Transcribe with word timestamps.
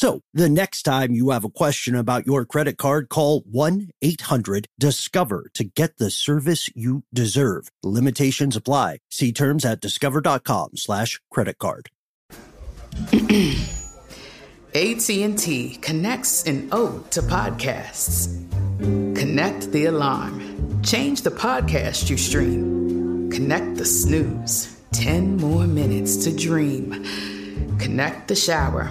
So 0.00 0.22
the 0.32 0.48
next 0.48 0.84
time 0.84 1.12
you 1.12 1.28
have 1.28 1.44
a 1.44 1.50
question 1.50 1.94
about 1.94 2.26
your 2.26 2.46
credit 2.46 2.78
card, 2.78 3.10
call 3.10 3.42
1-800-DISCOVER 3.42 5.50
to 5.52 5.64
get 5.64 5.98
the 5.98 6.10
service 6.10 6.70
you 6.74 7.02
deserve. 7.12 7.68
Limitations 7.82 8.56
apply. 8.56 9.00
See 9.10 9.30
terms 9.30 9.66
at 9.66 9.82
discover.com 9.82 10.70
slash 10.76 11.20
credit 11.30 11.58
card. 11.58 11.90
AT&T 14.74 15.78
connects 15.82 16.44
an 16.44 16.70
ode 16.72 17.10
to 17.10 17.20
podcasts. 17.20 18.34
Connect 18.78 19.70
the 19.70 19.84
alarm. 19.84 20.82
Change 20.82 21.20
the 21.20 21.30
podcast 21.30 22.08
you 22.08 22.16
stream. 22.16 23.30
Connect 23.30 23.76
the 23.76 23.84
snooze. 23.84 24.80
10 24.92 25.36
more 25.36 25.66
minutes 25.66 26.16
to 26.24 26.34
dream. 26.34 27.04
Connect 27.78 28.28
the 28.28 28.34
shower. 28.34 28.90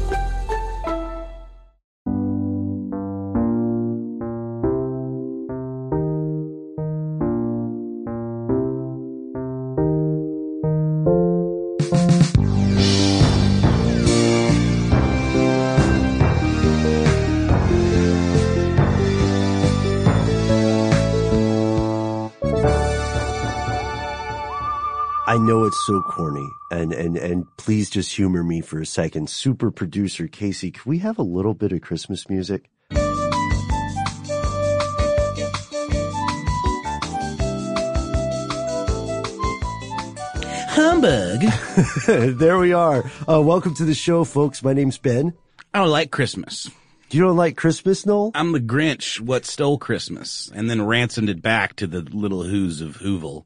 I 25.31 25.37
know 25.37 25.63
it's 25.63 25.79
so 25.85 26.01
corny 26.01 26.49
and, 26.71 26.91
and, 26.91 27.15
and 27.15 27.45
please 27.55 27.89
just 27.89 28.13
humor 28.13 28.43
me 28.43 28.59
for 28.59 28.81
a 28.81 28.85
second. 28.85 29.29
Super 29.29 29.71
producer 29.71 30.27
Casey, 30.27 30.71
can 30.71 30.81
we 30.85 30.97
have 30.97 31.17
a 31.17 31.23
little 31.23 31.53
bit 31.53 31.71
of 31.71 31.79
Christmas 31.79 32.29
music? 32.29 32.69
Humbug. 40.67 41.39
there 42.37 42.57
we 42.57 42.73
are. 42.73 43.09
Uh, 43.25 43.41
welcome 43.41 43.73
to 43.75 43.85
the 43.85 43.93
show, 43.93 44.25
folks. 44.25 44.61
My 44.61 44.73
name's 44.73 44.97
Ben. 44.97 45.33
I 45.73 45.79
don't 45.79 45.87
like 45.87 46.11
Christmas. 46.11 46.69
You 47.09 47.21
don't 47.21 47.37
like 47.37 47.55
Christmas, 47.55 48.05
Noel? 48.05 48.31
I'm 48.35 48.51
the 48.51 48.59
Grinch 48.59 49.21
what 49.21 49.45
stole 49.45 49.77
Christmas 49.77 50.51
and 50.53 50.69
then 50.69 50.85
ransomed 50.85 51.29
it 51.29 51.41
back 51.41 51.77
to 51.77 51.87
the 51.87 52.01
little 52.01 52.43
who's 52.43 52.81
of 52.81 52.97
Whoville. 52.97 53.45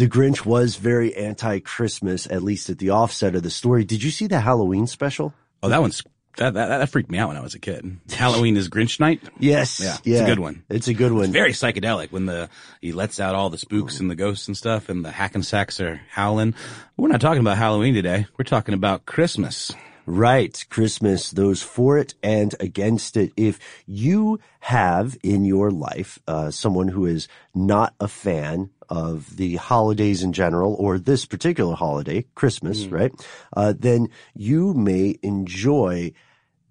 The 0.00 0.08
Grinch 0.08 0.46
was 0.46 0.76
very 0.76 1.14
anti-Christmas, 1.14 2.26
at 2.30 2.42
least 2.42 2.70
at 2.70 2.78
the 2.78 2.88
offset 2.88 3.34
of 3.34 3.42
the 3.42 3.50
story. 3.50 3.84
Did 3.84 4.02
you 4.02 4.10
see 4.10 4.26
the 4.26 4.40
Halloween 4.40 4.86
special? 4.86 5.34
Oh, 5.62 5.68
that 5.68 5.82
one's 5.82 6.02
that, 6.38 6.54
that 6.54 6.68
that 6.68 6.88
freaked 6.88 7.10
me 7.10 7.18
out 7.18 7.28
when 7.28 7.36
I 7.36 7.42
was 7.42 7.54
a 7.54 7.58
kid. 7.58 7.98
Halloween 8.10 8.56
is 8.56 8.70
Grinch 8.70 8.98
night. 8.98 9.20
Yes. 9.38 9.78
Yeah, 9.78 9.98
yeah. 10.04 10.14
it's 10.14 10.22
a 10.22 10.24
good 10.24 10.38
one. 10.38 10.64
It's 10.70 10.88
a 10.88 10.94
good 10.94 11.12
one. 11.12 11.24
It's 11.24 11.32
very 11.34 11.52
psychedelic 11.52 12.12
when 12.12 12.24
the 12.24 12.48
he 12.80 12.92
lets 12.92 13.20
out 13.20 13.34
all 13.34 13.50
the 13.50 13.58
spooks 13.58 14.00
and 14.00 14.10
the 14.10 14.14
ghosts 14.14 14.48
and 14.48 14.56
stuff, 14.56 14.88
and 14.88 15.04
the 15.04 15.10
Hakken-Kraks 15.10 15.84
are 15.84 16.00
howling. 16.08 16.54
We're 16.96 17.08
not 17.08 17.20
talking 17.20 17.42
about 17.42 17.58
Halloween 17.58 17.92
today. 17.92 18.26
We're 18.38 18.44
talking 18.44 18.72
about 18.72 19.04
Christmas. 19.04 19.70
Right. 20.06 20.64
Christmas, 20.70 21.30
those 21.30 21.62
for 21.62 21.98
it 21.98 22.14
and 22.22 22.54
against 22.58 23.18
it. 23.18 23.32
If 23.36 23.58
you 23.86 24.40
have 24.60 25.18
in 25.22 25.44
your 25.44 25.70
life, 25.70 26.18
uh, 26.26 26.50
someone 26.50 26.88
who 26.88 27.04
is 27.04 27.28
not 27.54 27.94
a 28.00 28.08
fan 28.08 28.70
of 28.90 29.36
the 29.36 29.56
holidays 29.56 30.22
in 30.22 30.32
general 30.32 30.74
or 30.74 30.98
this 30.98 31.24
particular 31.24 31.74
holiday, 31.74 32.24
Christmas, 32.34 32.86
right? 32.86 33.12
Uh, 33.56 33.72
then 33.78 34.08
you 34.34 34.74
may 34.74 35.16
enjoy 35.22 36.12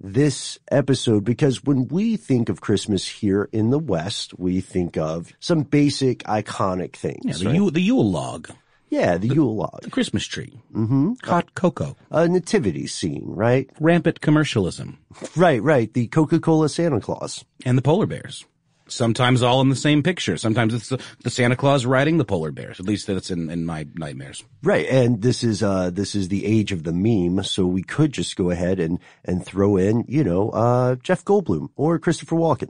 this 0.01 0.59
episode 0.71 1.23
because 1.23 1.63
when 1.63 1.87
we 1.87 2.15
think 2.17 2.49
of 2.49 2.61
Christmas 2.61 3.07
here 3.07 3.49
in 3.51 3.69
the 3.69 3.79
West, 3.79 4.37
we 4.39 4.61
think 4.61 4.97
of 4.97 5.33
some 5.39 5.63
basic 5.63 6.19
iconic 6.23 6.93
things. 6.95 7.25
Yeah, 7.25 7.33
the, 7.33 7.45
right? 7.45 7.55
Yule, 7.55 7.71
the 7.71 7.81
Yule 7.81 8.09
log, 8.09 8.49
yeah, 8.89 9.17
the 9.17 9.27
Yule 9.27 9.55
log, 9.55 9.81
the 9.81 9.89
Christmas 9.89 10.25
tree, 10.25 10.61
mm-hmm. 10.73 11.13
hot 11.23 11.53
cocoa, 11.53 11.95
a 12.11 12.27
nativity 12.27 12.87
scene, 12.87 13.25
right? 13.25 13.69
rampant 13.79 14.21
commercialism, 14.21 14.97
Right, 15.35 15.61
right. 15.61 15.93
The 15.93 16.07
Coca-Cola 16.07 16.69
Santa 16.69 16.99
Claus. 16.99 17.43
and 17.65 17.77
the 17.77 17.81
polar 17.81 18.05
bears. 18.05 18.45
Sometimes 18.89 19.41
all 19.41 19.61
in 19.61 19.69
the 19.69 19.75
same 19.75 20.03
picture. 20.03 20.37
Sometimes 20.37 20.73
it's 20.73 20.89
the, 20.89 21.01
the 21.23 21.29
Santa 21.29 21.55
Claus 21.55 21.85
riding 21.85 22.17
the 22.17 22.25
polar 22.25 22.51
bears. 22.51 22.79
At 22.79 22.85
least 22.85 23.07
that's 23.07 23.31
in, 23.31 23.49
in 23.49 23.65
my 23.65 23.87
nightmares. 23.95 24.43
Right. 24.63 24.87
And 24.87 25.21
this 25.21 25.43
is, 25.43 25.63
uh, 25.63 25.89
this 25.91 26.15
is 26.15 26.27
the 26.27 26.45
age 26.45 26.71
of 26.71 26.83
the 26.83 26.93
meme. 26.93 27.43
So 27.43 27.65
we 27.65 27.83
could 27.83 28.11
just 28.11 28.35
go 28.35 28.49
ahead 28.49 28.79
and, 28.79 28.99
and 29.23 29.45
throw 29.45 29.77
in, 29.77 30.05
you 30.07 30.23
know, 30.23 30.49
uh, 30.49 30.95
Jeff 30.95 31.23
Goldblum 31.23 31.69
or 31.75 31.99
Christopher 31.99 32.35
Walken. 32.35 32.69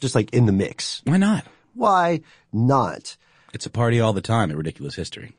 Just 0.00 0.14
like 0.14 0.32
in 0.34 0.46
the 0.46 0.52
mix. 0.52 1.02
Why 1.04 1.16
not? 1.16 1.46
Why 1.74 2.20
not? 2.52 3.16
It's 3.52 3.66
a 3.66 3.70
party 3.70 4.00
all 4.00 4.12
the 4.12 4.20
time 4.20 4.50
at 4.50 4.56
Ridiculous 4.56 4.94
History. 4.94 5.32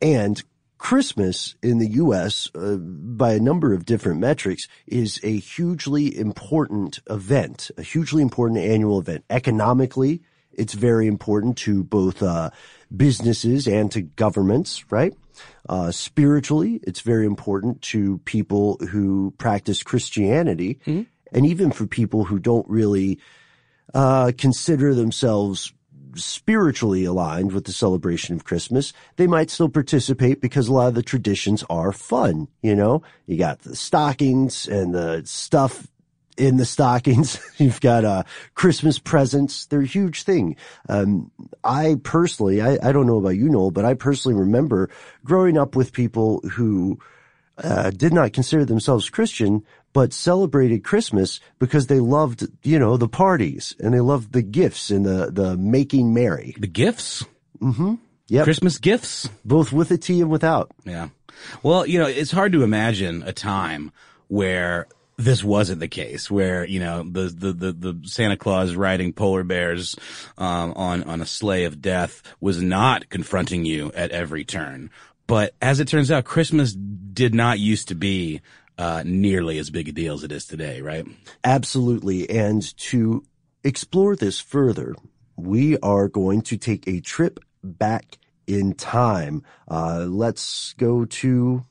And 0.00 0.42
Christmas 0.84 1.56
in 1.62 1.78
the 1.78 1.88
U.S., 1.92 2.50
uh, 2.54 2.76
by 2.76 3.32
a 3.32 3.40
number 3.40 3.72
of 3.72 3.86
different 3.86 4.20
metrics, 4.20 4.68
is 4.86 5.18
a 5.22 5.38
hugely 5.38 6.14
important 6.14 6.98
event, 7.08 7.70
a 7.78 7.82
hugely 7.82 8.20
important 8.20 8.60
annual 8.60 9.00
event. 9.00 9.24
Economically, 9.30 10.20
it's 10.52 10.74
very 10.74 11.06
important 11.06 11.56
to 11.56 11.82
both 11.84 12.22
uh, 12.22 12.50
businesses 12.94 13.66
and 13.66 13.90
to 13.92 14.02
governments, 14.02 14.84
right? 14.90 15.14
Uh, 15.70 15.90
spiritually, 15.90 16.80
it's 16.82 17.00
very 17.00 17.24
important 17.24 17.80
to 17.80 18.18
people 18.26 18.76
who 18.90 19.32
practice 19.38 19.82
Christianity, 19.82 20.80
and 21.32 21.46
even 21.46 21.72
for 21.72 21.86
people 21.86 22.24
who 22.24 22.38
don't 22.38 22.68
really 22.68 23.18
uh, 23.94 24.32
consider 24.36 24.94
themselves 24.94 25.72
spiritually 26.16 27.04
aligned 27.04 27.52
with 27.52 27.64
the 27.64 27.72
celebration 27.72 28.34
of 28.34 28.44
Christmas, 28.44 28.92
they 29.16 29.26
might 29.26 29.50
still 29.50 29.68
participate 29.68 30.40
because 30.40 30.68
a 30.68 30.72
lot 30.72 30.88
of 30.88 30.94
the 30.94 31.02
traditions 31.02 31.64
are 31.68 31.92
fun. 31.92 32.48
You 32.62 32.74
know, 32.74 33.02
you 33.26 33.36
got 33.36 33.60
the 33.60 33.76
stockings 33.76 34.66
and 34.68 34.94
the 34.94 35.22
stuff 35.24 35.86
in 36.36 36.56
the 36.56 36.64
stockings. 36.64 37.38
You've 37.58 37.80
got, 37.80 38.04
uh, 38.04 38.22
Christmas 38.54 38.98
presents. 38.98 39.66
They're 39.66 39.82
a 39.82 39.86
huge 39.86 40.22
thing. 40.24 40.56
Um, 40.88 41.30
I 41.62 41.96
personally, 42.02 42.60
I, 42.60 42.78
I 42.82 42.92
don't 42.92 43.06
know 43.06 43.18
about 43.18 43.36
you, 43.36 43.48
Noel, 43.48 43.70
but 43.70 43.84
I 43.84 43.94
personally 43.94 44.38
remember 44.38 44.90
growing 45.24 45.56
up 45.56 45.76
with 45.76 45.92
people 45.92 46.40
who, 46.52 46.98
uh, 47.62 47.90
did 47.90 48.12
not 48.12 48.32
consider 48.32 48.64
themselves 48.64 49.08
Christian, 49.08 49.62
but 49.94 50.12
celebrated 50.12 50.84
Christmas 50.84 51.40
because 51.58 51.86
they 51.86 52.00
loved, 52.00 52.46
you 52.62 52.78
know, 52.78 52.98
the 52.98 53.08
parties 53.08 53.74
and 53.80 53.94
they 53.94 54.00
loved 54.00 54.32
the 54.32 54.42
gifts 54.42 54.90
and 54.90 55.06
the, 55.06 55.30
the 55.30 55.56
making 55.56 56.12
merry. 56.12 56.54
The 56.58 56.66
gifts? 56.66 57.24
Mm-hmm. 57.60 57.94
Yep. 58.28 58.44
Christmas 58.44 58.78
gifts. 58.78 59.30
both 59.44 59.72
with 59.72 59.90
a 59.92 59.96
T 59.96 60.20
and 60.20 60.30
without. 60.30 60.72
Yeah. 60.84 61.08
Well, 61.62 61.86
you 61.86 61.98
know, 61.98 62.06
it's 62.06 62.32
hard 62.32 62.52
to 62.52 62.64
imagine 62.64 63.22
a 63.22 63.32
time 63.32 63.92
where 64.28 64.88
this 65.16 65.44
wasn't 65.44 65.78
the 65.78 65.88
case, 65.88 66.28
where, 66.28 66.64
you 66.64 66.80
know, 66.80 67.04
the, 67.04 67.28
the, 67.28 67.52
the, 67.52 67.72
the 67.72 68.00
Santa 68.08 68.36
Claus 68.36 68.74
riding 68.74 69.12
polar 69.12 69.44
bears, 69.44 69.94
um, 70.36 70.72
on, 70.74 71.04
on 71.04 71.20
a 71.20 71.26
sleigh 71.26 71.64
of 71.64 71.80
death 71.80 72.20
was 72.40 72.60
not 72.60 73.08
confronting 73.10 73.64
you 73.64 73.92
at 73.94 74.10
every 74.10 74.44
turn. 74.44 74.90
But 75.28 75.54
as 75.62 75.78
it 75.78 75.86
turns 75.86 76.10
out, 76.10 76.24
Christmas 76.24 76.72
did 76.72 77.32
not 77.32 77.60
used 77.60 77.88
to 77.88 77.94
be, 77.94 78.40
uh, 78.78 79.02
nearly 79.04 79.58
as 79.58 79.70
big 79.70 79.88
a 79.88 79.92
deal 79.92 80.14
as 80.14 80.24
it 80.24 80.32
is 80.32 80.46
today, 80.46 80.80
right? 80.80 81.06
Absolutely. 81.42 82.28
And 82.28 82.76
to 82.78 83.24
explore 83.62 84.16
this 84.16 84.40
further, 84.40 84.94
we 85.36 85.78
are 85.78 86.08
going 86.08 86.42
to 86.42 86.56
take 86.56 86.86
a 86.86 87.00
trip 87.00 87.40
back 87.62 88.18
in 88.46 88.74
time. 88.74 89.42
Uh, 89.68 90.06
let's 90.08 90.74
go 90.74 91.04
to, 91.04 91.64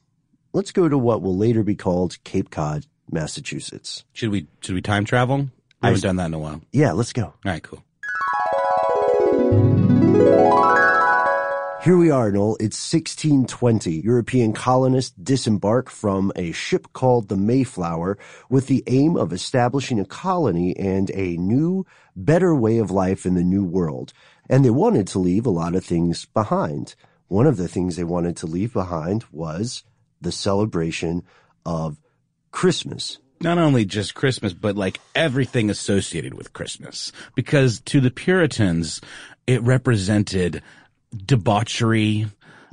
let's 0.53 0.71
go 0.71 0.89
to 0.89 0.97
what 0.97 1.21
will 1.21 1.37
later 1.37 1.63
be 1.63 1.75
called 1.75 2.17
Cape 2.23 2.49
Cod, 2.49 2.85
Massachusetts. 3.11 4.03
Should 4.13 4.29
we, 4.29 4.47
should 4.61 4.75
we 4.75 4.81
time 4.81 5.05
travel? 5.05 5.49
I 5.81 5.87
haven't 5.87 6.03
done 6.03 6.15
that 6.15 6.27
in 6.27 6.33
a 6.33 6.39
while. 6.39 6.61
Yeah, 6.71 6.93
let's 6.93 7.13
go. 7.13 7.25
All 7.25 7.35
right, 7.45 7.61
cool. 7.61 7.83
Here 11.83 11.97
we 11.97 12.09
are, 12.11 12.31
Noel. 12.31 12.55
It's 12.61 12.93
1620. 12.93 13.91
European 14.05 14.53
colonists 14.53 15.13
disembark 15.21 15.89
from 15.89 16.31
a 16.33 16.53
ship 16.53 16.87
called 16.93 17.27
the 17.27 17.35
Mayflower 17.35 18.17
with 18.49 18.67
the 18.67 18.85
aim 18.87 19.17
of 19.17 19.33
establishing 19.33 19.99
a 19.99 20.05
colony 20.05 20.73
and 20.77 21.11
a 21.11 21.35
new, 21.35 21.85
better 22.15 22.55
way 22.55 22.77
of 22.77 22.89
life 22.89 23.25
in 23.25 23.33
the 23.33 23.43
new 23.43 23.65
world. 23.65 24.13
And 24.49 24.63
they 24.63 24.69
wanted 24.69 25.07
to 25.07 25.19
leave 25.19 25.45
a 25.45 25.49
lot 25.49 25.75
of 25.75 25.83
things 25.83 26.23
behind. 26.23 26.95
One 27.27 27.47
of 27.47 27.57
the 27.57 27.67
things 27.67 27.97
they 27.97 28.05
wanted 28.05 28.37
to 28.37 28.47
leave 28.47 28.71
behind 28.71 29.25
was 29.29 29.83
the 30.21 30.31
celebration 30.31 31.23
of 31.65 31.99
Christmas. 32.51 33.17
not 33.41 33.57
only 33.57 33.83
just 33.83 34.15
Christmas, 34.15 34.53
but 34.53 34.77
like 34.77 35.01
everything 35.15 35.69
associated 35.69 36.33
with 36.33 36.53
Christmas. 36.53 37.11
Because 37.35 37.81
to 37.81 37.99
the 37.99 38.09
Puritans, 38.09 39.01
it 39.45 39.61
represented 39.63 40.61
debauchery, 41.15 42.27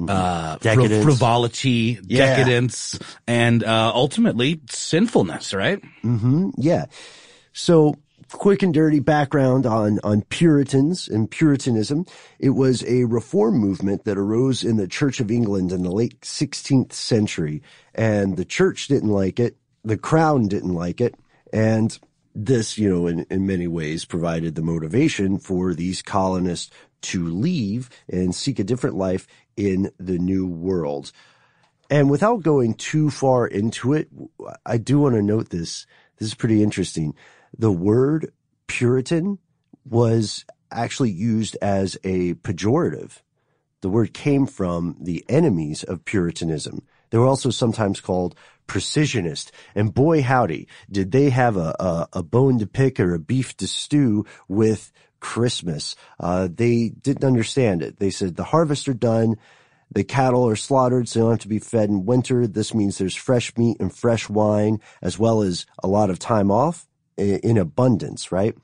uh, 0.09 0.57
fri- 0.57 0.75
Decadence. 0.77 1.05
frivolity, 1.05 1.99
Yeah. 2.07 2.37
decadence, 2.37 2.99
and, 3.27 3.63
uh, 3.65 3.93
ultimately 3.95 4.61
sinfulness, 4.71 5.53
right? 5.55 5.81
Mm-hmm. 6.03 6.51
Yeah. 6.57 6.87
So 7.53 7.95
quick 8.33 8.63
and 8.63 8.73
dirty 8.73 9.01
background 9.01 9.67
on, 9.67 9.99
on 10.05 10.23
Puritans 10.23 11.09
and 11.09 11.29
Puritanism. 11.31 12.07
It 12.39 12.51
was 12.51 12.85
a 12.85 13.05
reform 13.05 13.59
movement 13.59 14.05
that 14.05 14.17
arose 14.17 14.63
in 14.63 14.77
the 14.77 14.87
Church 14.87 15.19
of 15.21 15.31
England 15.33 15.73
in 15.73 15.83
the 15.83 15.91
late 15.91 16.21
16th 16.21 16.93
century. 16.93 17.61
And 17.93 18.37
the 18.37 18.45
church 18.45 18.87
didn't 18.87 19.09
like 19.11 19.41
it. 19.41 19.57
The 19.85 19.97
crown 19.99 20.47
didn't 20.47 20.75
like 20.75 21.01
it. 21.01 21.17
And 21.53 21.99
this, 22.35 22.79
you 22.79 22.89
know, 22.89 23.07
in, 23.07 23.27
in 23.31 23.47
many 23.47 23.67
ways 23.67 24.05
provided 24.05 24.55
the 24.55 24.63
motivation 24.63 25.39
for 25.39 25.75
these 25.75 26.03
colonists 26.03 26.71
to 27.03 27.27
leave 27.27 27.91
and 28.09 28.35
seek 28.35 28.59
a 28.59 28.65
different 28.65 28.97
life 28.97 29.27
in 29.57 29.91
the 29.99 30.19
new 30.19 30.47
world. 30.47 31.13
And 31.89 32.09
without 32.09 32.43
going 32.43 32.75
too 32.75 33.11
far 33.11 33.47
into 33.47 33.95
it, 33.95 34.09
I 34.65 34.77
do 34.79 35.01
want 35.01 35.17
to 35.17 35.23
note 35.23 35.51
this. 35.51 35.87
This 36.19 36.29
is 36.29 36.35
pretty 36.35 36.63
interesting. 36.63 37.15
The 37.59 37.73
word 37.73 38.33
Puritan 38.69 39.39
was 39.85 40.45
actually 40.71 41.11
used 41.11 41.57
as 41.61 41.99
a 42.05 42.35
pejorative. 42.35 43.23
The 43.81 43.89
word 43.89 44.15
came 44.15 44.47
from 44.47 44.97
the 45.01 45.25
enemies 45.29 45.83
of 45.83 46.05
Puritanism. 46.05 46.87
They 47.11 47.19
were 47.19 47.27
also 47.27 47.51
sometimes 47.51 48.01
called 48.01 48.37
precisionist. 48.71 49.51
And 49.75 49.93
boy 49.93 50.23
howdy, 50.23 50.69
did 50.89 51.11
they 51.11 51.31
have 51.31 51.57
a, 51.57 51.75
a, 51.81 52.09
a 52.13 52.23
bone 52.23 52.61
to 52.61 52.67
pick 52.69 53.01
or 53.01 53.15
a 53.15 53.19
beef 53.19 53.57
to 53.57 53.67
stew 53.67 54.25
with 54.47 54.93
Christmas. 55.19 55.97
Uh, 56.19 56.49
they 56.53 56.89
didn't 56.89 57.25
understand 57.25 57.83
it. 57.83 57.99
They 57.99 58.11
said 58.11 58.37
the 58.37 58.45
harvest 58.45 58.89
are 58.89 58.95
done. 58.95 59.37
The 59.93 60.05
cattle 60.05 60.49
are 60.49 60.57
slaughtered, 60.57 61.09
so 61.09 61.19
they 61.19 61.23
don't 61.25 61.33
have 61.33 61.41
to 61.41 61.49
be 61.49 61.59
fed 61.59 61.89
in 61.89 62.07
winter. 62.07 62.47
This 62.47 62.73
means 62.73 62.97
there's 62.97 63.17
fresh 63.17 63.57
meat 63.57 63.79
and 63.81 63.95
fresh 63.95 64.29
wine, 64.29 64.81
as 65.03 65.19
well 65.19 65.43
as 65.43 65.67
a 65.83 65.89
lot 65.89 66.11
of 66.11 66.19
time 66.21 66.51
off 66.51 66.87
in 67.17 67.59
abundance, 67.59 68.31
right? 68.31 68.57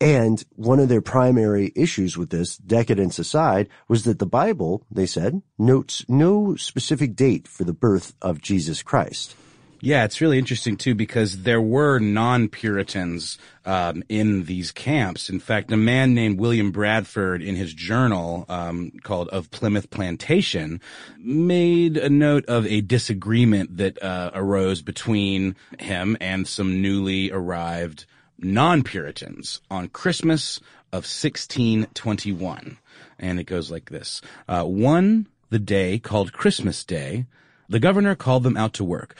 And 0.00 0.42
one 0.56 0.80
of 0.80 0.88
their 0.88 1.02
primary 1.02 1.72
issues 1.76 2.16
with 2.16 2.30
this, 2.30 2.56
decadence 2.56 3.18
aside, 3.18 3.68
was 3.86 4.04
that 4.04 4.18
the 4.18 4.26
Bible, 4.26 4.86
they 4.90 5.06
said, 5.06 5.42
notes 5.58 6.06
no 6.08 6.56
specific 6.56 7.14
date 7.14 7.46
for 7.46 7.64
the 7.64 7.74
birth 7.74 8.14
of 8.22 8.40
Jesus 8.40 8.82
Christ. 8.82 9.36
Yeah, 9.82 10.04
it's 10.04 10.20
really 10.20 10.38
interesting 10.38 10.76
too 10.76 10.94
because 10.94 11.42
there 11.42 11.60
were 11.60 11.98
non-Puritans 11.98 13.38
um, 13.64 14.02
in 14.10 14.44
these 14.44 14.72
camps. 14.72 15.30
In 15.30 15.40
fact, 15.40 15.72
a 15.72 15.76
man 15.76 16.14
named 16.14 16.38
William 16.38 16.70
Bradford, 16.70 17.42
in 17.42 17.56
his 17.56 17.72
journal 17.72 18.44
um, 18.50 18.92
called 19.02 19.28
"Of 19.28 19.50
Plymouth 19.50 19.88
Plantation," 19.88 20.82
made 21.18 21.96
a 21.96 22.10
note 22.10 22.44
of 22.44 22.66
a 22.66 22.82
disagreement 22.82 23.78
that 23.78 24.02
uh, 24.02 24.30
arose 24.34 24.82
between 24.82 25.56
him 25.78 26.14
and 26.20 26.46
some 26.46 26.82
newly 26.82 27.32
arrived 27.32 28.04
non-Puritans 28.42 29.60
on 29.70 29.88
Christmas 29.88 30.58
of 30.92 31.04
1621, 31.04 32.78
and 33.18 33.40
it 33.40 33.44
goes 33.44 33.70
like 33.70 33.90
this: 33.90 34.20
uh, 34.48 34.64
One, 34.64 35.28
the 35.50 35.58
day 35.58 35.98
called 35.98 36.32
Christmas 36.32 36.84
Day, 36.84 37.26
the 37.68 37.80
governor 37.80 38.14
called 38.14 38.42
them 38.42 38.56
out 38.56 38.72
to 38.74 38.84
work. 38.84 39.16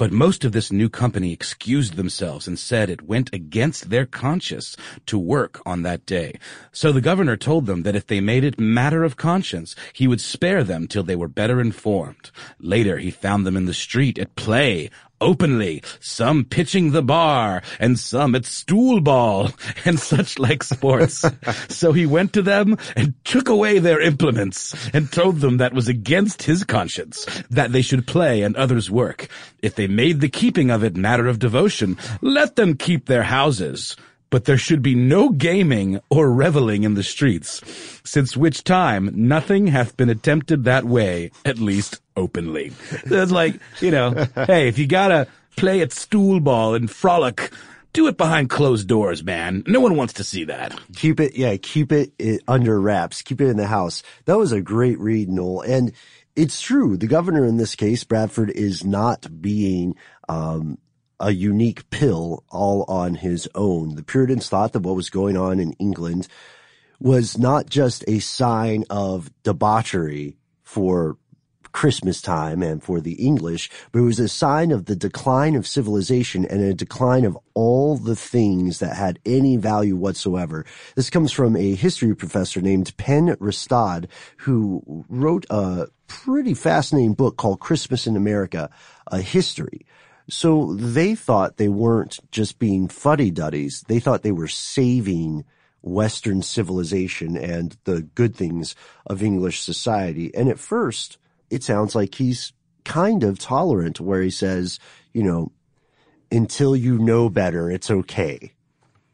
But 0.00 0.12
most 0.12 0.46
of 0.46 0.52
this 0.52 0.72
new 0.72 0.88
company 0.88 1.30
excused 1.30 1.96
themselves 1.96 2.48
and 2.48 2.58
said 2.58 2.88
it 2.88 3.02
went 3.02 3.28
against 3.34 3.90
their 3.90 4.06
conscience 4.06 4.74
to 5.04 5.18
work 5.18 5.60
on 5.66 5.82
that 5.82 6.06
day. 6.06 6.38
So 6.72 6.90
the 6.90 7.02
governor 7.02 7.36
told 7.36 7.66
them 7.66 7.82
that 7.82 7.94
if 7.94 8.06
they 8.06 8.22
made 8.22 8.42
it 8.42 8.58
matter 8.58 9.04
of 9.04 9.18
conscience, 9.18 9.76
he 9.92 10.08
would 10.08 10.22
spare 10.22 10.64
them 10.64 10.88
till 10.88 11.02
they 11.02 11.16
were 11.16 11.28
better 11.28 11.60
informed. 11.60 12.30
Later 12.58 12.96
he 12.96 13.10
found 13.10 13.46
them 13.46 13.58
in 13.58 13.66
the 13.66 13.74
street 13.74 14.18
at 14.18 14.36
play, 14.36 14.88
openly, 15.20 15.82
some 16.00 16.44
pitching 16.44 16.92
the 16.92 17.02
bar, 17.02 17.62
and 17.78 17.98
some 17.98 18.34
at 18.34 18.44
stool 18.44 19.00
ball, 19.00 19.50
and 19.84 19.98
such 19.98 20.38
like 20.38 20.62
sports. 20.62 21.24
so 21.68 21.92
he 21.92 22.06
went 22.06 22.32
to 22.32 22.42
them 22.42 22.76
and 22.96 23.14
took 23.24 23.48
away 23.48 23.78
their 23.78 24.00
implements, 24.00 24.74
and 24.94 25.10
told 25.12 25.40
them 25.40 25.58
that 25.58 25.74
was 25.74 25.88
against 25.88 26.42
his 26.42 26.64
conscience, 26.64 27.26
that 27.50 27.72
they 27.72 27.82
should 27.82 28.06
play 28.06 28.42
and 28.42 28.56
others 28.56 28.90
work. 28.90 29.28
If 29.62 29.74
they 29.74 29.86
made 29.86 30.20
the 30.20 30.28
keeping 30.28 30.70
of 30.70 30.84
it 30.84 30.96
matter 30.96 31.26
of 31.26 31.38
devotion, 31.38 31.98
let 32.20 32.56
them 32.56 32.76
keep 32.76 33.06
their 33.06 33.24
houses. 33.24 33.96
But 34.30 34.44
there 34.44 34.58
should 34.58 34.80
be 34.80 34.94
no 34.94 35.30
gaming 35.30 36.00
or 36.08 36.32
reveling 36.32 36.84
in 36.84 36.94
the 36.94 37.02
streets, 37.02 37.60
since 38.04 38.36
which 38.36 38.64
time 38.64 39.10
nothing 39.12 39.66
hath 39.66 39.96
been 39.96 40.08
attempted 40.08 40.64
that 40.64 40.84
way, 40.84 41.32
at 41.44 41.58
least 41.58 42.00
openly. 42.16 42.72
It's 43.04 43.32
like, 43.32 43.60
you 43.80 43.90
know, 43.90 44.10
hey, 44.34 44.68
if 44.68 44.78
you 44.78 44.86
gotta 44.86 45.26
play 45.56 45.80
at 45.80 45.92
stool 45.92 46.40
ball 46.40 46.74
and 46.74 46.90
frolic, 46.90 47.50
do 47.92 48.06
it 48.06 48.16
behind 48.16 48.50
closed 48.50 48.86
doors, 48.86 49.24
man. 49.24 49.64
No 49.66 49.80
one 49.80 49.96
wants 49.96 50.14
to 50.14 50.24
see 50.24 50.44
that. 50.44 50.78
Keep 50.94 51.20
it, 51.20 51.36
yeah, 51.36 51.56
keep 51.56 51.90
it, 51.92 52.12
it 52.18 52.42
under 52.46 52.80
wraps. 52.80 53.22
Keep 53.22 53.40
it 53.40 53.48
in 53.48 53.56
the 53.56 53.66
house. 53.66 54.02
That 54.26 54.38
was 54.38 54.52
a 54.52 54.60
great 54.60 54.98
read, 54.98 55.28
Noel. 55.28 55.62
And 55.62 55.92
it's 56.36 56.60
true. 56.60 56.96
The 56.96 57.08
governor 57.08 57.44
in 57.44 57.56
this 57.56 57.74
case, 57.74 58.04
Bradford, 58.04 58.50
is 58.50 58.84
not 58.84 59.26
being, 59.42 59.96
um, 60.28 60.78
a 61.20 61.30
unique 61.32 61.88
pill 61.90 62.44
all 62.50 62.84
on 62.88 63.14
his 63.14 63.48
own. 63.54 63.94
The 63.94 64.02
Puritans 64.02 64.48
thought 64.48 64.72
that 64.72 64.80
what 64.80 64.96
was 64.96 65.10
going 65.10 65.36
on 65.36 65.60
in 65.60 65.72
England 65.74 66.26
was 66.98 67.38
not 67.38 67.68
just 67.68 68.04
a 68.08 68.18
sign 68.18 68.84
of 68.90 69.30
debauchery 69.42 70.36
for 70.62 71.16
Christmas 71.72 72.20
time 72.20 72.62
and 72.62 72.82
for 72.82 73.00
the 73.00 73.12
English, 73.12 73.70
but 73.92 74.00
it 74.00 74.04
was 74.04 74.18
a 74.18 74.28
sign 74.28 74.72
of 74.72 74.86
the 74.86 74.96
decline 74.96 75.54
of 75.54 75.66
civilization 75.66 76.44
and 76.44 76.62
a 76.62 76.74
decline 76.74 77.24
of 77.24 77.38
all 77.54 77.96
the 77.96 78.16
things 78.16 78.80
that 78.80 78.96
had 78.96 79.18
any 79.24 79.56
value 79.56 79.96
whatsoever. 79.96 80.64
This 80.96 81.10
comes 81.10 81.32
from 81.32 81.56
a 81.56 81.74
history 81.74 82.14
professor 82.14 82.60
named 82.60 82.96
Penn 82.96 83.28
Restad, 83.36 84.06
who 84.38 85.04
wrote 85.08 85.46
a 85.48 85.86
pretty 86.08 86.54
fascinating 86.54 87.14
book 87.14 87.36
called 87.36 87.60
Christmas 87.60 88.06
in 88.06 88.16
America, 88.16 88.70
a 89.06 89.20
history. 89.20 89.86
So 90.30 90.74
they 90.74 91.14
thought 91.14 91.56
they 91.56 91.68
weren't 91.68 92.18
just 92.30 92.58
being 92.58 92.88
fuddy-duddies. 92.88 93.84
They 93.88 93.98
thought 93.98 94.22
they 94.22 94.32
were 94.32 94.48
saving 94.48 95.44
Western 95.82 96.42
civilization 96.42 97.36
and 97.36 97.76
the 97.84 98.02
good 98.02 98.36
things 98.36 98.74
of 99.06 99.22
English 99.22 99.60
society. 99.60 100.32
And 100.34 100.48
at 100.48 100.58
first, 100.58 101.18
it 101.50 101.64
sounds 101.64 101.94
like 101.94 102.14
he's 102.14 102.52
kind 102.84 103.24
of 103.24 103.38
tolerant 103.38 104.00
where 104.00 104.22
he 104.22 104.30
says, 104.30 104.78
you 105.12 105.22
know, 105.22 105.52
until 106.30 106.76
you 106.76 106.98
know 106.98 107.28
better, 107.28 107.70
it's 107.70 107.90
okay. 107.90 108.52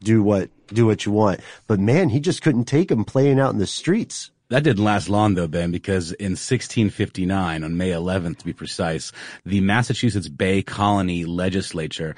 Do 0.00 0.22
what, 0.22 0.50
do 0.66 0.86
what 0.86 1.06
you 1.06 1.12
want. 1.12 1.40
But 1.66 1.80
man, 1.80 2.10
he 2.10 2.20
just 2.20 2.42
couldn't 2.42 2.66
take 2.66 2.90
him 2.90 3.04
playing 3.04 3.40
out 3.40 3.52
in 3.52 3.58
the 3.58 3.66
streets. 3.66 4.30
That 4.48 4.62
didn't 4.62 4.84
last 4.84 5.08
long 5.08 5.34
though, 5.34 5.48
Ben, 5.48 5.72
because 5.72 6.12
in 6.12 6.32
1659, 6.32 7.64
on 7.64 7.76
May 7.76 7.90
11th 7.90 8.38
to 8.38 8.44
be 8.44 8.52
precise, 8.52 9.12
the 9.44 9.60
Massachusetts 9.60 10.28
Bay 10.28 10.62
Colony 10.62 11.24
legislature 11.24 12.14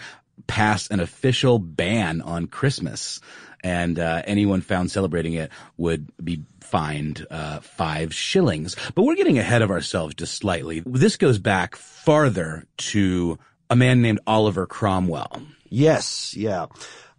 passed 0.47 0.91
an 0.91 1.01
official 1.01 1.59
ban 1.59 2.21
on 2.21 2.47
Christmas. 2.47 3.21
And 3.65 3.99
uh, 3.99 4.23
anyone 4.25 4.61
found 4.61 4.91
celebrating 4.91 5.35
it 5.35 5.51
would 5.77 6.13
be 6.23 6.45
fined 6.61 7.27
uh, 7.31 7.61
five 7.61 8.15
shillings. 8.15 8.77
But 8.95 9.03
we're 9.03 9.17
getting 9.17 9.39
ahead 9.39 9.63
of 9.63 9.71
ourselves 9.71 10.15
just 10.15 10.35
slightly. 10.35 10.81
This 10.87 11.17
goes 11.17 11.39
back 11.39 11.75
farther 11.77 12.67
to 12.77 13.39
a 13.71 13.77
man 13.77 14.01
named 14.01 14.21
Oliver 14.27 14.67
Cromwell. 14.67 15.43
Yes, 15.69 16.37
yeah. 16.37 16.67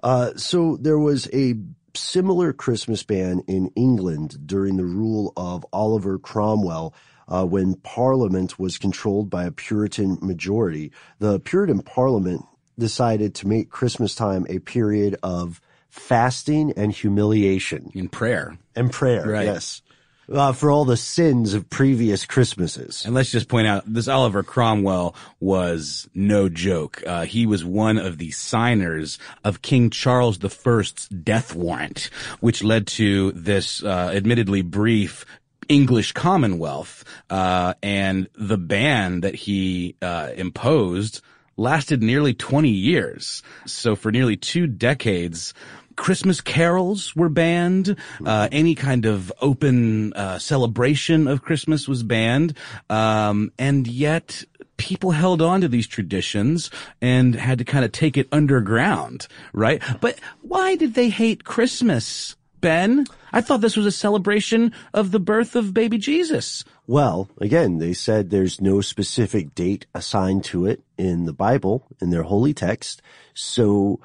Uh, 0.02 0.32
so 0.36 0.78
there 0.80 0.98
was 0.98 1.28
a 1.34 1.56
similar 2.00 2.54
Christmas 2.54 3.04
ban 3.04 3.42
in 3.48 3.68
England 3.76 4.38
during 4.48 4.78
the 4.78 4.86
rule 4.86 5.34
of 5.38 5.66
Oliver 5.74 6.18
Cromwell. 6.18 6.94
Uh, 7.28 7.46
when 7.46 7.76
Parliament 7.76 8.58
was 8.58 8.80
controlled 8.80 9.30
by 9.30 9.44
a 9.44 9.52
Puritan 9.52 10.18
majority, 10.22 10.92
the 11.20 11.40
Puritan 11.40 11.82
Parliament 11.84 12.44
decided 12.80 13.36
to 13.36 13.48
make 13.48 13.70
Christmas 13.70 14.16
time 14.16 14.48
a 14.50 14.58
period 14.60 15.16
of 15.22 15.62
fasting 15.90 16.72
and 16.76 16.92
humiliation. 16.92 17.92
In 17.94 18.10
prayer. 18.10 18.58
And 18.76 18.92
prayer, 18.92 19.28
Right. 19.28 19.46
yes. 19.46 19.82
Uh, 20.32 20.52
for 20.52 20.70
all 20.70 20.86
the 20.86 20.96
sins 20.96 21.56
of 21.56 21.70
previous 21.72 22.24
Christmases. 22.24 23.04
And 23.04 23.16
let's 23.16 23.32
just 23.32 23.48
point 23.48 23.66
out 23.66 23.84
this 23.92 24.08
Oliver 24.08 24.44
Cromwell 24.44 25.16
was 25.40 26.08
no 26.14 26.50
joke. 26.50 27.02
Uh, 27.08 27.26
he 27.26 27.48
was 27.48 27.66
one 27.66 27.98
of 27.98 28.20
the 28.20 28.30
signers 28.30 29.18
of 29.44 29.64
King 29.64 29.90
Charles 29.90 30.38
I's 30.44 31.08
death 31.08 31.56
warrant, 31.56 32.12
which 32.42 32.64
led 32.64 32.86
to 32.88 33.32
this 33.32 33.84
uh, 33.84 34.12
admittedly 34.14 34.62
brief 34.62 35.26
English 35.68 36.12
Commonwealth. 36.12 37.06
Uh, 37.30 37.76
and 37.82 38.28
the 38.36 38.58
ban 38.58 39.22
that 39.22 39.36
he 39.36 39.96
uh, 40.02 40.30
imposed 40.36 41.22
lasted 41.58 42.02
nearly 42.02 42.34
20 42.34 42.70
years. 42.70 43.44
So 43.66 43.96
for 43.96 44.12
nearly 44.12 44.36
two 44.36 44.66
decades, 44.66 45.54
Christmas 46.00 46.40
carols 46.40 47.14
were 47.14 47.28
banned. 47.28 47.96
Uh, 48.26 48.48
any 48.54 48.74
kind 48.74 49.06
of 49.06 49.32
open 49.42 50.14
uh, 50.14 50.40
celebration 50.40 51.28
of 51.28 51.44
Christmas 51.44 51.90
was 51.90 52.04
banned, 52.04 52.58
um, 52.90 53.52
and 53.60 53.86
yet 53.86 54.44
people 54.78 55.12
held 55.12 55.42
on 55.42 55.60
to 55.60 55.68
these 55.68 55.88
traditions 55.88 56.72
and 57.02 57.36
had 57.36 57.58
to 57.58 57.66
kind 57.66 57.84
of 57.84 57.92
take 57.92 58.18
it 58.18 58.30
underground, 58.32 59.28
right? 59.52 59.84
But 60.00 60.18
why 60.42 60.78
did 60.78 60.94
they 60.94 61.10
hate 61.10 61.44
Christmas, 61.44 62.38
Ben? 62.62 63.06
I 63.34 63.42
thought 63.42 63.60
this 63.60 63.76
was 63.76 63.86
a 63.86 63.92
celebration 63.92 64.72
of 64.94 65.12
the 65.12 65.20
birth 65.20 65.56
of 65.58 65.74
baby 65.74 65.98
Jesus. 65.98 66.64
Well, 66.88 67.30
again, 67.42 67.78
they 67.78 67.94
said 67.94 68.30
there's 68.30 68.62
no 68.62 68.80
specific 68.80 69.54
date 69.54 69.86
assigned 69.94 70.46
to 70.46 70.66
it 70.66 70.82
in 70.98 71.26
the 71.26 71.34
Bible, 71.34 71.86
in 72.00 72.10
their 72.10 72.24
holy 72.24 72.54
text. 72.54 73.02
So 73.34 74.00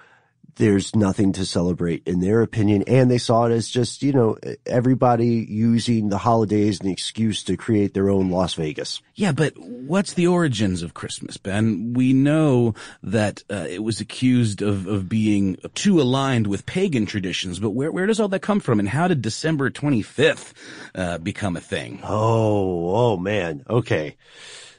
there's 0.57 0.95
nothing 0.95 1.33
to 1.33 1.45
celebrate 1.45 2.07
in 2.07 2.21
their 2.21 2.43
opinion. 2.43 2.85
And 2.87 3.11
they 3.11 3.19
saw 3.19 3.47
it 3.47 3.53
as 3.53 3.69
just, 3.69 4.03
you 4.03 4.13
know, 4.13 4.37
everybody 4.67 5.47
using 5.49 6.09
the 6.09 6.19
holidays 6.19 6.81
an 6.81 6.89
excuse 6.89 7.43
to 7.45 7.57
create 7.57 7.95
their 7.95 8.11
own 8.11 8.31
Las 8.31 8.55
Vegas. 8.55 9.03
Yeah, 9.15 9.33
but 9.33 9.57
what's 9.59 10.15
the 10.15 10.27
origins 10.27 10.83
of 10.83 10.95
Christmas, 10.95 11.37
Ben? 11.37 11.95
We 11.95 12.13
know 12.13 12.75
that 13.03 13.43
uh, 13.51 13.67
it 13.69 13.83
was 13.83 14.01
accused 14.01 14.63
of, 14.63 14.87
of 14.87 15.09
being 15.09 15.57
too 15.75 16.01
aligned 16.01 16.47
with 16.47 16.67
pagan 16.67 17.07
traditions, 17.07 17.59
but 17.59 17.71
where, 17.71 17.93
where 17.93 18.07
does 18.07 18.21
all 18.21 18.29
that 18.29 18.41
come 18.41 18.61
from? 18.61 18.79
And 18.79 18.89
how 18.89 19.09
did 19.09 19.23
December 19.23 19.71
25th 19.71 20.53
uh, 20.95 21.19
become 21.19 21.57
a 21.57 21.61
thing? 21.61 22.01
Oh, 22.03 22.97
oh 22.97 23.17
man. 23.17 23.65
Okay. 23.69 24.17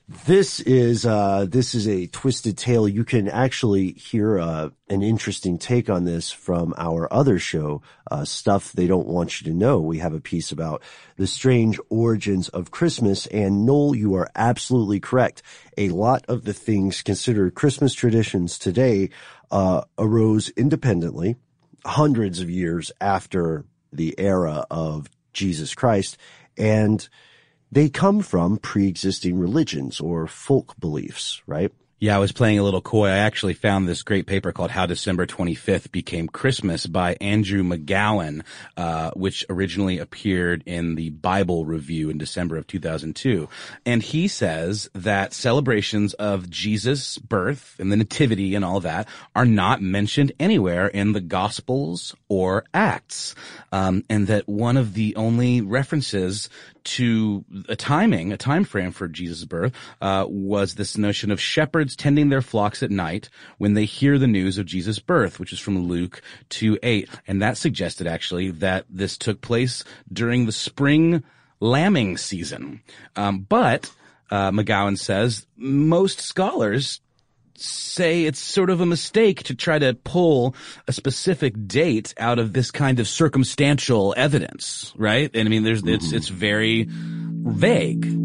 This 0.08 0.60
is, 0.60 1.04
uh, 1.04 1.48
this 1.50 1.74
is 1.74 1.88
a 1.88 2.06
twisted 2.06 2.60
tale. 2.60 2.88
You 2.88 3.04
can 3.04 3.28
actually 3.28 3.94
hear, 3.94 4.38
uh, 4.38 4.70
an 4.88 5.02
interesting 5.02 5.58
take 5.58 5.90
on 5.90 6.06
this 6.06 6.32
from 6.32 6.76
our 6.78 7.12
other 7.12 7.40
show, 7.40 7.82
uh, 8.12 8.24
stuff 8.24 8.72
they 8.72 8.86
don't 8.86 9.08
want 9.08 9.42
you 9.42 9.52
to 9.52 9.58
know. 9.58 9.80
We 9.80 9.98
have 9.98 10.14
a 10.14 10.22
piece 10.22 10.52
about 10.52 10.84
the 11.18 11.26
strange 11.26 11.80
origins 11.90 12.50
of 12.50 12.70
Christmas 12.70 13.26
and 13.28 13.66
Noel, 13.66 13.96
you 13.96 14.14
are 14.14 14.30
absolutely 14.36 15.00
correct. 15.00 15.42
A 15.76 15.90
lot 15.90 16.24
of 16.28 16.44
the 16.44 16.54
things 16.54 17.02
considered 17.02 17.56
Christmas 17.56 17.96
traditions 17.96 18.60
today, 18.60 19.10
uh, 19.50 19.86
arose 19.98 20.50
independently 20.50 21.36
hundreds 21.84 22.42
of 22.42 22.50
years 22.50 22.92
after 23.02 23.66
the 23.92 24.14
era 24.20 24.68
of 24.70 25.10
Jesus 25.34 25.74
Christ. 25.74 26.18
And 26.58 27.08
they 27.76 27.90
come 27.90 28.22
from 28.22 28.58
pre-existing 28.58 29.38
religions 29.38 30.00
or 30.00 30.28
folk 30.28 30.80
beliefs, 30.80 31.42
right? 31.46 31.74
Yeah, 31.98 32.16
I 32.16 32.20
was 32.20 32.32
playing 32.32 32.60
a 32.60 32.64
little 32.64 32.82
coy. 32.82 33.08
I 33.08 33.18
actually 33.18 33.54
found 33.54 33.88
this 33.88 34.04
great 34.04 34.28
paper 34.28 34.52
called 34.52 34.72
How 34.72 34.86
December 34.86 35.26
25th 35.26 35.92
Became 35.92 36.28
Christmas 36.28 36.86
by 36.86 37.18
Andrew 37.20 37.64
McGowan, 37.64 38.44
uh, 38.78 39.12
which 39.12 39.46
originally 39.50 40.00
appeared 40.00 40.64
in 40.66 40.96
the 40.96 41.10
Bible 41.10 41.66
Review 41.66 42.10
in 42.10 42.18
December 42.18 42.58
of 42.58 42.68
2002. 42.68 43.50
And 43.86 44.04
he 44.04 44.28
says 44.28 44.90
that 44.94 45.34
celebrations 45.34 46.14
of 46.14 46.50
Jesus' 46.50 47.18
birth 47.18 47.76
and 47.80 47.92
the 47.92 47.98
nativity 47.98 48.56
and 48.56 48.64
all 48.64 48.82
that 48.82 49.08
are 49.34 49.46
not 49.46 49.82
mentioned 49.82 50.32
anywhere 50.40 50.88
in 50.88 51.14
the 51.14 51.22
Gospels 51.22 52.14
or 52.28 52.66
Acts. 52.74 53.36
Um, 53.72 54.04
and 54.10 54.28
that 54.28 54.48
one 54.50 54.78
of 54.78 54.94
the 54.94 55.16
only 55.16 55.62
references 55.62 56.50
to 56.86 57.44
a 57.68 57.76
timing, 57.76 58.32
a 58.32 58.38
time 58.38 58.64
frame 58.64 58.92
for 58.92 59.08
Jesus' 59.08 59.46
birth, 59.46 59.74
uh, 60.02 60.26
was 60.28 60.76
this 60.76 60.98
notion 60.98 61.32
of 61.32 61.42
shepherds 61.42 61.96
tending 61.96 62.30
their 62.30 62.42
flocks 62.42 62.82
at 62.82 62.92
night 62.92 63.30
when 63.58 63.74
they 63.74 63.86
hear 63.86 64.18
the 64.18 64.28
news 64.28 64.58
of 64.58 64.66
Jesus' 64.66 65.00
birth, 65.00 65.40
which 65.40 65.52
is 65.52 65.60
from 65.60 65.88
Luke 65.88 66.22
2 66.50 66.80
8. 66.82 67.10
And 67.28 67.42
that 67.42 67.58
suggested 67.58 68.08
actually 68.08 68.52
that 68.52 68.86
this 68.90 69.18
took 69.18 69.42
place 69.42 69.84
during 70.12 70.46
the 70.46 70.52
spring 70.52 71.24
lambing 71.60 72.18
season. 72.18 72.82
Um, 73.16 73.40
but, 73.48 73.92
uh, 74.32 74.52
McGowan 74.52 74.98
says 74.98 75.46
most 75.56 76.20
scholars 76.20 77.02
say 77.58 78.26
it's 78.26 78.40
sort 78.40 78.70
of 78.70 78.82
a 78.82 78.86
mistake 78.86 79.44
to 79.44 79.56
try 79.56 79.80
to 79.80 79.94
pull 80.04 80.56
a 80.88 80.94
specific 80.94 81.54
date 81.68 82.14
out 82.18 82.40
of 82.40 82.54
this 82.54 82.72
kind 82.72 83.00
of 83.00 83.08
circumstantial 83.08 84.14
evidence, 84.18 84.94
right? 84.98 85.30
And 85.34 85.48
I 85.48 85.50
mean, 85.50 85.64
there's, 85.64 85.84
it's, 85.84 86.08
mm-hmm. 86.08 86.16
it's 86.16 86.28
very 86.30 86.88
vague. 86.90 88.25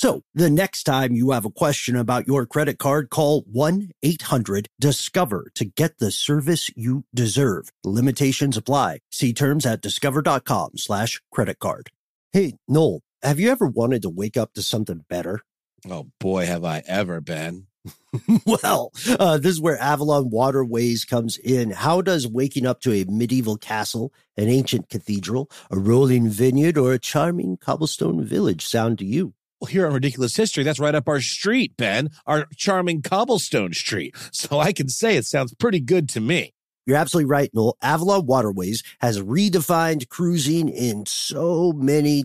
So 0.00 0.22
the 0.32 0.48
next 0.48 0.84
time 0.84 1.12
you 1.12 1.32
have 1.32 1.44
a 1.44 1.50
question 1.50 1.94
about 1.94 2.26
your 2.26 2.46
credit 2.46 2.78
card, 2.78 3.10
call 3.10 3.44
1-800-DISCOVER 3.54 5.52
to 5.54 5.64
get 5.66 5.98
the 5.98 6.10
service 6.10 6.70
you 6.74 7.04
deserve. 7.14 7.68
Limitations 7.84 8.56
apply. 8.56 9.00
See 9.12 9.34
terms 9.34 9.66
at 9.66 9.82
discover.com 9.82 10.78
slash 10.78 11.20
credit 11.30 11.58
card. 11.58 11.90
Hey, 12.32 12.54
Noel, 12.66 13.02
have 13.22 13.38
you 13.38 13.50
ever 13.50 13.66
wanted 13.66 14.00
to 14.00 14.08
wake 14.08 14.38
up 14.38 14.54
to 14.54 14.62
something 14.62 15.04
better? 15.10 15.40
Oh 15.86 16.06
boy, 16.18 16.46
have 16.46 16.64
I 16.64 16.82
ever 16.86 17.20
been. 17.20 17.66
well, 18.46 18.92
uh, 19.18 19.36
this 19.36 19.52
is 19.52 19.60
where 19.60 19.76
Avalon 19.76 20.30
Waterways 20.30 21.04
comes 21.04 21.36
in. 21.36 21.72
How 21.72 22.00
does 22.00 22.26
waking 22.26 22.64
up 22.64 22.80
to 22.82 22.92
a 22.94 23.04
medieval 23.04 23.58
castle, 23.58 24.14
an 24.38 24.48
ancient 24.48 24.88
cathedral, 24.88 25.50
a 25.70 25.78
rolling 25.78 26.30
vineyard, 26.30 26.78
or 26.78 26.94
a 26.94 26.98
charming 26.98 27.58
cobblestone 27.58 28.24
village 28.24 28.66
sound 28.66 28.98
to 29.00 29.04
you? 29.04 29.34
Here 29.68 29.86
on 29.86 29.92
Ridiculous 29.92 30.36
History, 30.36 30.64
that's 30.64 30.80
right 30.80 30.94
up 30.94 31.06
our 31.08 31.20
street, 31.20 31.76
Ben, 31.76 32.10
our 32.26 32.46
charming 32.56 33.02
cobblestone 33.02 33.72
street. 33.72 34.14
So 34.32 34.58
I 34.58 34.72
can 34.72 34.88
say 34.88 35.16
it 35.16 35.26
sounds 35.26 35.54
pretty 35.54 35.80
good 35.80 36.08
to 36.10 36.20
me. 36.20 36.54
You're 36.86 36.96
absolutely 36.96 37.30
right, 37.30 37.50
Noel. 37.52 37.76
Avalon 37.82 38.26
Waterways 38.26 38.82
has 39.00 39.20
redefined 39.20 40.08
cruising 40.08 40.68
in 40.68 41.04
so 41.06 41.72
many 41.72 42.24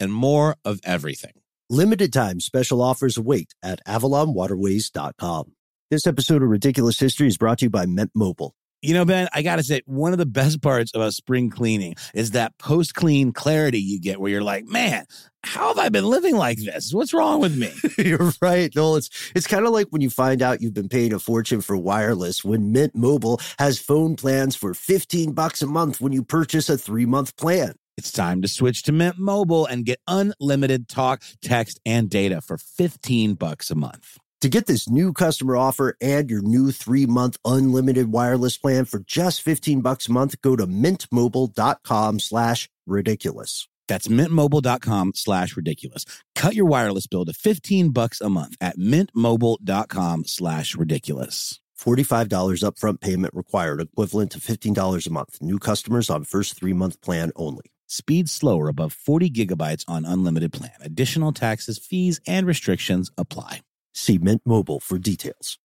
and 0.00 0.12
more 0.12 0.56
of 0.64 0.80
everything. 0.84 1.32
Limited 1.68 2.12
time 2.12 2.40
special 2.40 2.80
offers 2.80 3.16
await 3.16 3.54
at 3.62 3.84
avalonwaterways.com. 3.86 5.52
This 5.90 6.06
episode 6.06 6.42
of 6.42 6.48
Ridiculous 6.48 6.98
History 6.98 7.28
is 7.28 7.38
brought 7.38 7.58
to 7.58 7.66
you 7.66 7.70
by 7.70 7.86
Mint 7.86 8.10
Mobile. 8.14 8.54
You 8.82 8.94
know, 8.94 9.04
Ben, 9.04 9.28
I 9.32 9.42
got 9.42 9.56
to 9.56 9.64
say, 9.64 9.82
one 9.86 10.12
of 10.12 10.18
the 10.18 10.26
best 10.26 10.62
parts 10.62 10.92
about 10.94 11.14
spring 11.14 11.50
cleaning 11.50 11.94
is 12.14 12.32
that 12.32 12.56
post 12.58 12.94
clean 12.94 13.32
clarity 13.32 13.80
you 13.80 14.00
get 14.00 14.20
where 14.20 14.30
you're 14.30 14.42
like, 14.42 14.66
man, 14.66 15.06
how 15.42 15.68
have 15.68 15.78
I 15.78 15.88
been 15.88 16.04
living 16.04 16.36
like 16.36 16.58
this? 16.58 16.92
What's 16.92 17.14
wrong 17.14 17.40
with 17.40 17.56
me? 17.56 17.72
You're 18.04 18.32
right. 18.42 18.74
No, 18.74 18.96
it's 18.96 19.10
it's 19.34 19.46
kind 19.46 19.64
of 19.64 19.72
like 19.72 19.86
when 19.90 20.02
you 20.02 20.10
find 20.10 20.42
out 20.42 20.60
you've 20.60 20.74
been 20.74 20.88
paying 20.88 21.12
a 21.12 21.18
fortune 21.18 21.60
for 21.60 21.76
wireless 21.76 22.44
when 22.44 22.72
Mint 22.72 22.94
Mobile 22.94 23.40
has 23.58 23.78
phone 23.78 24.16
plans 24.16 24.56
for 24.56 24.74
15 24.74 25.32
bucks 25.32 25.62
a 25.62 25.66
month 25.66 26.00
when 26.00 26.12
you 26.12 26.22
purchase 26.22 26.68
a 26.68 26.74
3-month 26.76 27.36
plan. 27.36 27.74
It's 27.96 28.12
time 28.12 28.42
to 28.42 28.48
switch 28.48 28.82
to 28.82 28.92
Mint 28.92 29.18
Mobile 29.18 29.64
and 29.64 29.86
get 29.86 30.00
unlimited 30.06 30.86
talk, 30.86 31.22
text, 31.40 31.80
and 31.86 32.10
data 32.10 32.42
for 32.42 32.58
15 32.58 33.34
bucks 33.34 33.70
a 33.70 33.74
month. 33.74 34.18
To 34.42 34.50
get 34.50 34.66
this 34.66 34.88
new 34.88 35.14
customer 35.14 35.56
offer 35.56 35.96
and 35.98 36.30
your 36.30 36.42
new 36.42 36.70
three-month 36.70 37.38
unlimited 37.44 38.12
wireless 38.12 38.58
plan 38.58 38.84
for 38.84 39.00
just 39.00 39.40
15 39.40 39.80
bucks 39.80 40.08
a 40.08 40.12
month, 40.12 40.40
go 40.42 40.56
to 40.56 40.66
mintmobile.com 40.66 42.20
slash 42.20 42.68
ridiculous. 42.86 43.66
That's 43.88 44.08
mintmobile.com 44.08 45.12
slash 45.14 45.56
ridiculous. 45.56 46.04
Cut 46.34 46.54
your 46.54 46.66
wireless 46.66 47.06
bill 47.06 47.24
to 47.24 47.32
15 47.32 47.90
bucks 47.90 48.20
a 48.20 48.28
month 48.28 48.56
at 48.60 48.76
mintmobile.com 48.76 50.26
slash 50.26 50.76
ridiculous. 50.76 51.60
$45 51.80 52.28
upfront 52.62 53.00
payment 53.00 53.34
required, 53.34 53.80
equivalent 53.80 54.32
to 54.32 54.38
$15 54.38 55.06
a 55.06 55.10
month. 55.10 55.38
New 55.40 55.58
customers 55.58 56.10
on 56.10 56.24
first 56.24 56.58
three-month 56.58 57.00
plan 57.00 57.32
only. 57.36 57.70
Speed 57.86 58.28
slower 58.28 58.68
above 58.68 58.92
40 58.92 59.30
gigabytes 59.30 59.84
on 59.86 60.04
unlimited 60.04 60.52
plan. 60.52 60.72
Additional 60.80 61.32
taxes, 61.32 61.78
fees, 61.78 62.20
and 62.26 62.46
restrictions 62.46 63.10
apply. 63.16 63.62
See 63.94 64.18
Mint 64.18 64.42
Mobile 64.44 64.80
for 64.80 64.98
details. 64.98 65.58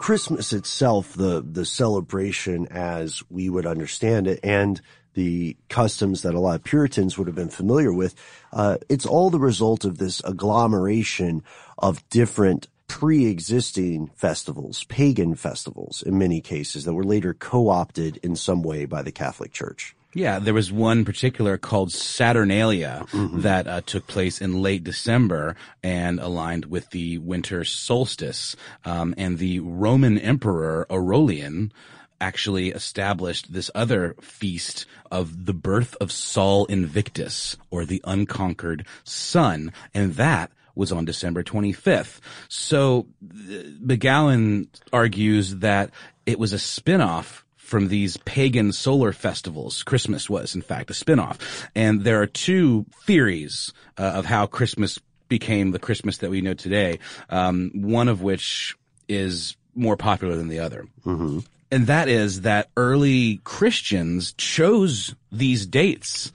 Christmas 0.00 0.54
itself, 0.54 1.12
the, 1.12 1.44
the 1.46 1.66
celebration 1.66 2.66
as 2.70 3.22
we 3.28 3.50
would 3.50 3.66
understand 3.66 4.26
it 4.26 4.40
and 4.42 4.80
the 5.12 5.58
customs 5.68 6.22
that 6.22 6.34
a 6.34 6.40
lot 6.40 6.54
of 6.54 6.64
Puritans 6.64 7.18
would 7.18 7.26
have 7.26 7.36
been 7.36 7.50
familiar 7.50 7.92
with, 7.92 8.14
uh, 8.52 8.78
it's 8.88 9.04
all 9.04 9.28
the 9.28 9.38
result 9.38 9.84
of 9.84 9.98
this 9.98 10.22
agglomeration 10.24 11.42
of 11.76 12.08
different 12.08 12.68
pre-existing 12.90 14.10
festivals, 14.16 14.82
pagan 14.84 15.36
festivals 15.36 16.02
in 16.02 16.18
many 16.18 16.40
cases 16.40 16.84
that 16.84 16.92
were 16.92 17.04
later 17.04 17.32
co-opted 17.32 18.16
in 18.24 18.34
some 18.34 18.64
way 18.64 18.84
by 18.84 19.00
the 19.00 19.12
Catholic 19.12 19.52
Church. 19.52 19.94
Yeah, 20.12 20.40
there 20.40 20.54
was 20.54 20.72
one 20.72 21.04
particular 21.04 21.56
called 21.56 21.92
Saturnalia 21.92 23.06
mm-hmm. 23.12 23.42
that 23.42 23.68
uh, 23.68 23.80
took 23.82 24.08
place 24.08 24.40
in 24.40 24.60
late 24.60 24.82
December 24.82 25.54
and 25.84 26.18
aligned 26.18 26.64
with 26.64 26.90
the 26.90 27.18
winter 27.18 27.64
solstice. 27.64 28.56
Um, 28.84 29.14
and 29.16 29.38
the 29.38 29.60
Roman 29.60 30.18
Emperor 30.18 30.84
Aurelian 30.90 31.72
actually 32.20 32.70
established 32.70 33.52
this 33.52 33.70
other 33.72 34.16
feast 34.20 34.84
of 35.12 35.46
the 35.46 35.54
birth 35.54 35.96
of 36.00 36.10
Sol 36.10 36.64
Invictus, 36.64 37.56
or 37.70 37.84
the 37.84 38.02
unconquered 38.04 38.84
sun, 39.04 39.72
and 39.94 40.14
that 40.14 40.50
was 40.74 40.92
on 40.92 41.04
December 41.04 41.42
25th. 41.42 42.20
So 42.48 43.06
McGowan 43.22 44.68
argues 44.92 45.56
that 45.56 45.90
it 46.26 46.38
was 46.38 46.52
a 46.52 46.56
spinoff 46.56 47.42
from 47.56 47.88
these 47.88 48.16
pagan 48.18 48.72
solar 48.72 49.12
festivals. 49.12 49.84
Christmas 49.84 50.28
was, 50.28 50.54
in 50.54 50.62
fact, 50.62 50.90
a 50.90 50.92
spinoff. 50.92 51.40
And 51.74 52.02
there 52.02 52.20
are 52.20 52.26
two 52.26 52.84
theories 53.04 53.72
uh, 53.96 54.02
of 54.02 54.24
how 54.24 54.46
Christmas 54.46 54.98
became 55.28 55.70
the 55.70 55.78
Christmas 55.78 56.18
that 56.18 56.30
we 56.30 56.40
know 56.40 56.54
today. 56.54 56.98
Um, 57.28 57.70
one 57.74 58.08
of 58.08 58.22
which 58.22 58.76
is 59.08 59.56
more 59.76 59.96
popular 59.96 60.36
than 60.36 60.48
the 60.48 60.58
other. 60.58 60.86
Mm-hmm. 61.06 61.40
And 61.70 61.86
that 61.86 62.08
is 62.08 62.40
that 62.40 62.70
early 62.76 63.40
Christians 63.44 64.32
chose 64.32 65.14
these 65.30 65.66
dates 65.66 66.32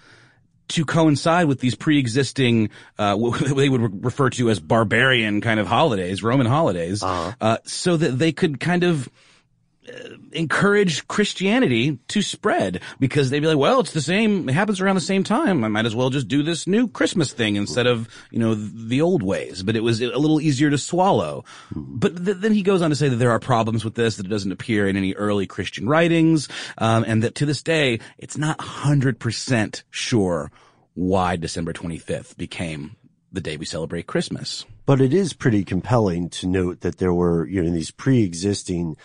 to 0.70 0.86
coincide 0.86 1.48
with 1.48 1.60
these 1.60 1.76
pre-existing, 1.76 2.70
uh, 2.98 3.16
what 3.18 3.40
they 3.40 3.70
would 3.70 3.82
re- 3.82 4.00
refer 4.02 4.30
to 4.32 4.50
as 4.50 4.60
barbarian 4.60 5.42
kind 5.42 5.60
of 5.60 5.68
holidays, 5.68 6.24
Roman 6.24 6.48
holidays, 6.48 7.04
uh-huh. 7.04 7.34
uh, 7.42 7.58
so 7.64 7.98
that 7.98 8.18
they 8.18 8.32
could 8.32 8.60
kind 8.60 8.84
of 8.84 9.10
encourage 10.32 11.08
Christianity 11.08 12.00
to 12.10 12.22
spread 12.22 12.82
because 13.00 13.30
they'd 13.30 13.40
be 13.40 13.48
like, 13.48 13.58
well, 13.58 13.80
it's 13.80 13.94
the 13.94 14.02
same, 14.02 14.50
it 14.50 14.54
happens 14.54 14.82
around 14.82 14.96
the 14.96 15.02
same 15.02 15.24
time. 15.24 15.64
I 15.64 15.68
might 15.68 15.86
as 15.86 15.96
well 15.96 16.10
just 16.10 16.28
do 16.28 16.44
this 16.44 16.68
new 16.68 16.88
Christmas 16.88 17.34
thing 17.34 17.56
instead 17.56 17.88
of, 17.88 18.10
you 18.32 18.40
know, 18.40 18.56
the 18.56 19.02
old 19.02 19.24
ways. 19.24 19.64
But 19.64 19.76
it 19.76 19.82
was 19.82 20.02
a 20.02 20.18
little 20.18 20.42
easier 20.42 20.70
to 20.70 20.78
swallow. 20.78 21.46
But 21.72 22.26
th- 22.26 22.38
then 22.38 22.54
he 22.54 22.64
goes 22.64 22.82
on 22.82 22.90
to 22.90 22.96
say 22.96 23.10
that 23.10 23.18
there 23.18 23.32
are 23.32 23.40
problems 23.40 23.86
with 23.86 23.96
this, 23.96 24.18
that 24.18 24.26
it 24.26 24.30
doesn't 24.30 24.52
appear 24.52 24.88
in 24.88 24.98
any 24.98 25.14
early 25.14 25.48
Christian 25.48 25.88
writings, 25.88 26.48
um, 26.78 27.04
and 27.08 27.24
that 27.24 27.36
to 27.36 27.46
this 27.46 27.64
day, 27.64 28.00
it's 28.18 28.38
not 28.38 28.58
100% 28.60 29.84
sure 29.90 30.52
why 30.94 31.36
December 31.36 31.74
25th 31.74 32.38
became 32.38 32.96
the 33.32 33.42
day 33.42 33.58
we 33.58 33.66
celebrate 33.66 34.08
Christmas. 34.08 34.66
But 34.86 35.02
it 35.02 35.14
is 35.14 35.34
pretty 35.34 35.64
compelling 35.64 36.30
to 36.30 36.48
note 36.48 36.82
that 36.82 36.98
there 36.98 37.14
were, 37.14 37.48
you 37.48 37.62
know, 37.62 37.72
these 37.72 37.92
pre-existing 37.92 38.96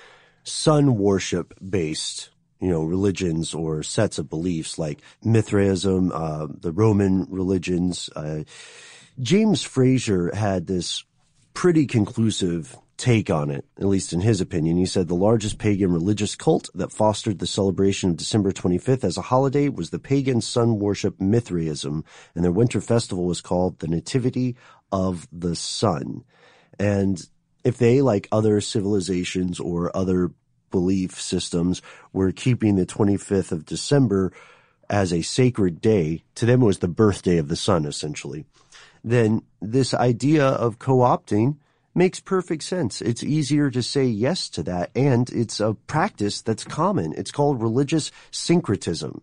sun 0.51 0.97
worship 0.97 1.55
based 1.67 2.31
you 2.61 2.69
know, 2.69 2.83
religions 2.83 3.55
or 3.55 3.83
sets 3.83 4.19
of 4.19 4.29
beliefs 4.29 4.79
like 4.79 5.01
Mithraism, 5.25 6.13
uh, 6.13 6.47
the 6.47 6.73
Roman 6.73 7.27
religions. 7.31 8.11
Uh, 8.15 8.45
James 9.19 9.63
Frazer 9.63 10.35
had 10.35 10.67
this 10.67 11.05
pretty 11.55 11.87
conclusive 11.87 12.77
take 12.97 13.31
on 13.31 13.51
it, 13.51 13.65
at 13.79 13.87
least 13.87 14.13
in 14.13 14.21
his 14.21 14.43
opinion. 14.43 14.77
He 14.77 14.85
said 14.85 15.09
the 15.09 15.15
largest 15.15 15.59
pagan 15.59 15.91
religious 15.91 16.37
cult 16.37 16.69
that 16.75 16.93
fostered 16.93 17.39
the 17.39 17.47
celebration 17.47 18.11
of 18.11 18.19
December 18.19 18.53
25th 18.53 19.05
as 19.05 19.17
a 19.17 19.23
holiday 19.23 19.71
was 19.71 19.89
the 19.89 19.99
pagan 19.99 20.43
sun 20.43 20.79
worship 20.79 21.19
Mithraism, 21.19 22.05
and 22.35 22.45
their 22.45 22.53
winter 22.53 22.81
festival 22.83 23.25
was 23.25 23.41
called 23.41 23.79
the 23.79 23.89
Nativity 23.89 24.55
of 24.93 25.27
the 25.33 25.57
Sun. 25.57 26.25
And 26.79 27.27
if 27.65 27.79
they, 27.79 28.03
like 28.03 28.29
other 28.31 28.61
civilizations 28.61 29.59
or 29.61 29.95
other 29.97 30.31
belief 30.71 31.21
systems, 31.21 31.83
were 32.13 32.33
keeping 32.33 32.77
the 32.77 32.87
25th 32.87 33.53
of 33.53 33.67
December 33.67 34.33
as 34.89 35.13
a 35.13 35.23
sacred 35.23 35.81
day, 35.81 36.23
to 36.35 36.47
them 36.47 36.63
it 36.63 36.67
was 36.67 36.79
the 36.79 36.89
birthday 36.89 37.39
of 37.39 37.49
the 37.49 37.57
sun, 37.57 37.85
essentially, 37.85 38.45
then 39.05 39.43
this 39.63 39.95
idea 39.95 40.45
of 40.45 40.79
co-opting 40.79 41.57
makes 41.95 42.21
perfect 42.21 42.63
sense. 42.63 43.01
It's 43.01 43.23
easier 43.23 43.71
to 43.71 43.83
say 43.83 44.05
yes 44.05 44.49
to 44.51 44.63
that, 44.65 44.91
and 44.95 45.31
it's 45.31 45.61
a 45.61 45.75
practice 45.87 46.43
that's 46.43 46.65
common. 46.65 47.15
It's 47.17 47.31
called 47.31 47.63
religious 47.63 48.11
syncretism. 48.31 49.23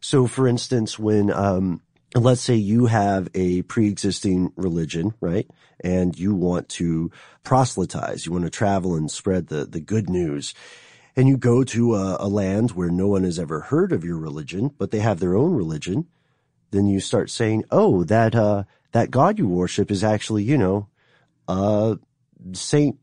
So, 0.00 0.26
for 0.26 0.46
instance, 0.46 0.98
when 0.98 1.32
um, 1.32 1.80
let's 2.14 2.40
say 2.40 2.54
you 2.54 2.86
have 2.86 3.28
a 3.34 3.62
pre-existing 3.62 4.52
religion, 4.56 5.14
right? 5.20 5.48
And 5.82 6.18
you 6.18 6.34
want 6.34 6.68
to 6.70 7.10
proselytize, 7.44 8.26
you 8.26 8.32
want 8.32 8.44
to 8.44 8.50
travel 8.50 8.94
and 8.96 9.10
spread 9.10 9.48
the, 9.48 9.64
the 9.64 9.80
good 9.80 10.08
news. 10.08 10.54
And 11.18 11.28
you 11.28 11.36
go 11.36 11.64
to 11.64 11.96
a, 11.96 12.16
a 12.20 12.28
land 12.28 12.70
where 12.70 12.90
no 12.90 13.08
one 13.08 13.24
has 13.24 13.38
ever 13.38 13.60
heard 13.60 13.92
of 13.92 14.04
your 14.04 14.16
religion, 14.16 14.70
but 14.78 14.90
they 14.90 15.00
have 15.00 15.20
their 15.20 15.36
own 15.36 15.52
religion. 15.52 16.06
Then 16.70 16.86
you 16.86 17.00
start 17.00 17.28
saying, 17.28 17.64
oh, 17.70 18.04
that, 18.04 18.34
uh, 18.34 18.64
that 18.92 19.10
God 19.10 19.38
you 19.38 19.48
worship 19.48 19.90
is 19.90 20.02
actually, 20.02 20.44
you 20.44 20.56
know, 20.56 20.88
uh, 21.48 21.96
Saint 22.52 22.98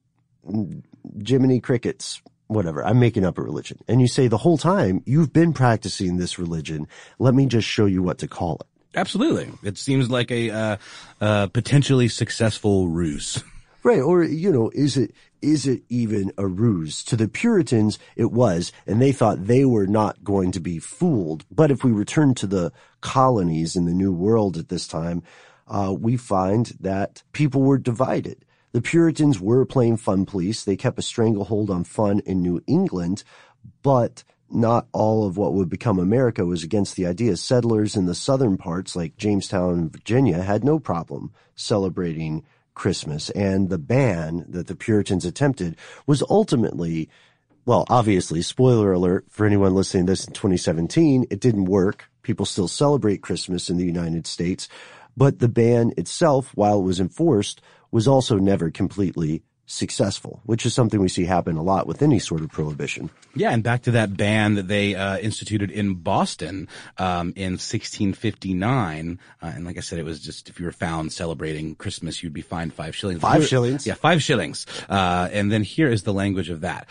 Jiminy 1.23 1.59
Crickets 1.59 2.21
whatever, 2.47 2.85
I'm 2.85 2.99
making 2.99 3.25
up 3.25 3.37
a 3.37 3.41
religion. 3.41 3.79
And 3.87 4.01
you 4.01 4.07
say 4.07 4.27
the 4.27 4.37
whole 4.37 4.57
time, 4.57 5.01
you've 5.05 5.33
been 5.33 5.53
practicing 5.53 6.17
this 6.17 6.37
religion. 6.37 6.87
Let 7.19 7.33
me 7.33 7.45
just 7.45 7.67
show 7.67 7.85
you 7.85 8.03
what 8.03 8.19
to 8.19 8.27
call 8.27 8.57
it. 8.61 8.67
Absolutely. 8.97 9.51
It 9.63 9.77
seems 9.77 10.09
like 10.09 10.31
a 10.31 10.51
uh, 10.51 10.77
uh, 11.19 11.47
potentially 11.47 12.07
successful 12.07 12.87
ruse. 12.87 13.43
Right. 13.83 13.99
Or, 13.99 14.23
you 14.23 14.51
know, 14.51 14.71
is 14.73 14.97
it, 14.97 15.13
is 15.45 15.67
it 15.67 15.83
even 15.89 16.31
a 16.39 16.47
ruse? 16.47 17.03
To 17.03 17.15
the 17.15 17.27
Puritans, 17.27 17.99
it 18.15 18.31
was, 18.31 18.71
and 18.87 18.99
they 18.99 19.11
thought 19.11 19.45
they 19.45 19.63
were 19.63 19.85
not 19.85 20.23
going 20.23 20.51
to 20.53 20.59
be 20.59 20.79
fooled. 20.79 21.45
But 21.51 21.69
if 21.69 21.83
we 21.83 21.91
return 21.91 22.33
to 22.35 22.47
the 22.47 22.71
colonies 23.01 23.75
in 23.75 23.85
the 23.85 23.93
New 23.93 24.11
World 24.11 24.57
at 24.57 24.69
this 24.69 24.87
time, 24.87 25.21
uh, 25.67 25.95
we 25.97 26.17
find 26.17 26.73
that 26.79 27.21
people 27.31 27.61
were 27.61 27.77
divided. 27.77 28.43
The 28.71 28.81
Puritans 28.81 29.39
were 29.39 29.65
playing 29.65 29.97
fun 29.97 30.25
police. 30.25 30.63
They 30.63 30.75
kept 30.75 30.97
a 30.97 31.03
stranglehold 31.03 31.69
on 31.69 31.83
fun 31.83 32.21
in 32.25 32.41
New 32.41 32.61
England, 32.65 33.23
but 33.83 34.23
not 34.49 34.87
all 34.93 35.27
of 35.27 35.37
what 35.37 35.53
would 35.53 35.69
become 35.69 35.99
America 35.99 36.43
was 36.45 36.63
against 36.63 36.95
the 36.95 37.05
idea. 37.05 37.37
Settlers 37.37 37.95
in 37.95 38.07
the 38.07 38.15
southern 38.15 38.57
parts, 38.57 38.95
like 38.95 39.15
Jamestown 39.15 39.89
Virginia, 39.89 40.41
had 40.41 40.63
no 40.63 40.79
problem 40.79 41.31
celebrating 41.55 42.43
Christmas. 42.75 43.29
And 43.31 43.69
the 43.69 43.77
ban 43.77 44.45
that 44.49 44.67
the 44.67 44.75
Puritans 44.75 45.25
attempted 45.25 45.75
was 46.05 46.23
ultimately, 46.29 47.09
well, 47.65 47.85
obviously, 47.89 48.41
spoiler 48.41 48.91
alert 48.91 49.25
for 49.29 49.45
anyone 49.45 49.73
listening 49.73 50.05
to 50.05 50.11
this 50.11 50.27
in 50.27 50.33
2017, 50.33 51.25
it 51.31 51.39
didn't 51.39 51.65
work. 51.65 52.09
People 52.21 52.45
still 52.45 52.67
celebrate 52.67 53.23
Christmas 53.23 53.69
in 53.69 53.77
the 53.77 53.85
United 53.85 54.27
States, 54.27 54.67
but 55.17 55.39
the 55.39 55.49
ban 55.49 55.93
itself, 55.97 56.51
while 56.55 56.79
it 56.79 56.83
was 56.83 56.99
enforced, 56.99 57.61
was 57.91 58.07
also 58.07 58.37
never 58.37 58.69
completely 58.69 59.41
successful, 59.65 60.41
which 60.45 60.65
is 60.65 60.73
something 60.73 60.99
we 60.99 61.09
see 61.09 61.25
happen 61.25 61.57
a 61.57 61.63
lot 61.63 61.87
with 61.87 62.01
any 62.01 62.19
sort 62.19 62.41
of 62.41 62.49
prohibition. 62.49 63.09
Yeah, 63.35 63.51
and 63.51 63.63
back 63.63 63.83
to 63.83 63.91
that 63.91 64.15
ban 64.15 64.55
that 64.55 64.67
they 64.67 64.95
uh, 64.95 65.17
instituted 65.17 65.71
in 65.71 65.95
Boston 65.95 66.67
um, 66.97 67.33
in 67.35 67.53
1659, 67.53 69.19
uh, 69.41 69.45
and 69.45 69.65
like 69.65 69.77
I 69.77 69.81
said, 69.81 69.99
it 69.99 70.05
was 70.05 70.19
just 70.19 70.49
if 70.49 70.59
you 70.59 70.65
were 70.65 70.71
found 70.71 71.11
celebrating 71.11 71.75
Christmas, 71.75 72.21
you'd 72.21 72.33
be 72.33 72.41
fined 72.41 72.73
five 72.73 72.95
shillings. 72.95 73.21
Five 73.21 73.45
shillings. 73.47 73.87
Yeah, 73.87 73.95
five 73.95 74.21
shillings. 74.21 74.65
Uh, 74.87 75.29
and 75.31 75.51
then 75.51 75.63
here 75.63 75.89
is 75.89 76.03
the 76.03 76.13
language 76.13 76.49
of 76.49 76.61
that 76.61 76.87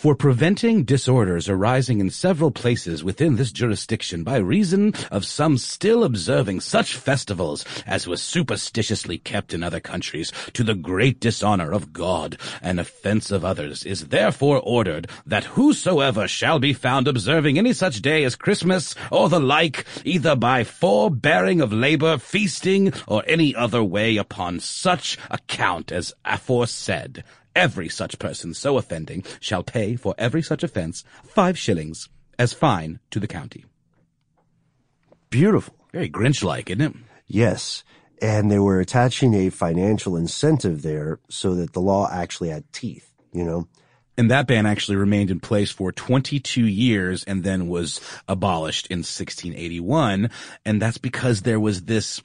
for 0.00 0.14
preventing 0.14 0.82
disorders 0.82 1.46
arising 1.46 2.00
in 2.00 2.08
several 2.08 2.50
places 2.50 3.04
within 3.04 3.36
this 3.36 3.52
jurisdiction 3.52 4.24
by 4.24 4.38
reason 4.38 4.94
of 5.10 5.26
some 5.26 5.58
still 5.58 6.04
observing 6.04 6.58
such 6.58 6.96
festivals 6.96 7.66
as 7.86 8.08
was 8.08 8.22
superstitiously 8.22 9.18
kept 9.18 9.52
in 9.52 9.62
other 9.62 9.78
countries 9.78 10.32
to 10.54 10.64
the 10.64 10.74
great 10.74 11.20
dishonor 11.20 11.70
of 11.70 11.92
God. 11.92 12.38
And 12.62 12.80
offense 12.80 13.30
of 13.30 13.44
others 13.44 13.84
is 13.84 14.08
therefore 14.08 14.60
ordered 14.60 15.06
that 15.26 15.44
whosoever 15.44 16.26
shall 16.26 16.58
be 16.58 16.72
found 16.72 17.06
observing 17.06 17.58
any 17.58 17.74
such 17.74 18.00
day 18.00 18.24
as 18.24 18.36
Christmas 18.36 18.94
or 19.12 19.28
the 19.28 19.38
like, 19.38 19.84
either 20.06 20.34
by 20.34 20.64
forbearing 20.64 21.60
of 21.60 21.74
labor, 21.74 22.16
feasting, 22.16 22.94
or 23.06 23.22
any 23.26 23.54
other 23.54 23.84
way 23.84 24.16
upon 24.16 24.60
such 24.60 25.18
account 25.28 25.92
as 25.92 26.14
aforesaid, 26.24 27.22
Every 27.54 27.88
such 27.88 28.18
person 28.18 28.54
so 28.54 28.78
offending 28.78 29.24
shall 29.40 29.62
pay 29.62 29.96
for 29.96 30.14
every 30.18 30.42
such 30.42 30.62
offense 30.62 31.04
five 31.24 31.58
shillings 31.58 32.08
as 32.38 32.52
fine 32.52 33.00
to 33.10 33.20
the 33.20 33.26
county. 33.26 33.64
Beautiful. 35.30 35.74
Very 35.92 36.08
Grinch-like, 36.08 36.70
isn't 36.70 36.80
it? 36.80 36.96
Yes. 37.26 37.84
And 38.22 38.50
they 38.50 38.58
were 38.58 38.80
attaching 38.80 39.34
a 39.34 39.50
financial 39.50 40.16
incentive 40.16 40.82
there 40.82 41.20
so 41.28 41.54
that 41.54 41.72
the 41.72 41.80
law 41.80 42.08
actually 42.10 42.50
had 42.50 42.70
teeth, 42.72 43.10
you 43.32 43.44
know? 43.44 43.68
And 44.16 44.30
that 44.30 44.46
ban 44.46 44.66
actually 44.66 44.96
remained 44.96 45.30
in 45.30 45.40
place 45.40 45.70
for 45.70 45.92
22 45.92 46.66
years 46.66 47.24
and 47.24 47.42
then 47.42 47.68
was 47.68 48.00
abolished 48.28 48.86
in 48.88 48.98
1681. 48.98 50.28
And 50.66 50.82
that's 50.82 50.98
because 50.98 51.42
there 51.42 51.60
was 51.60 51.82
this 51.82 52.20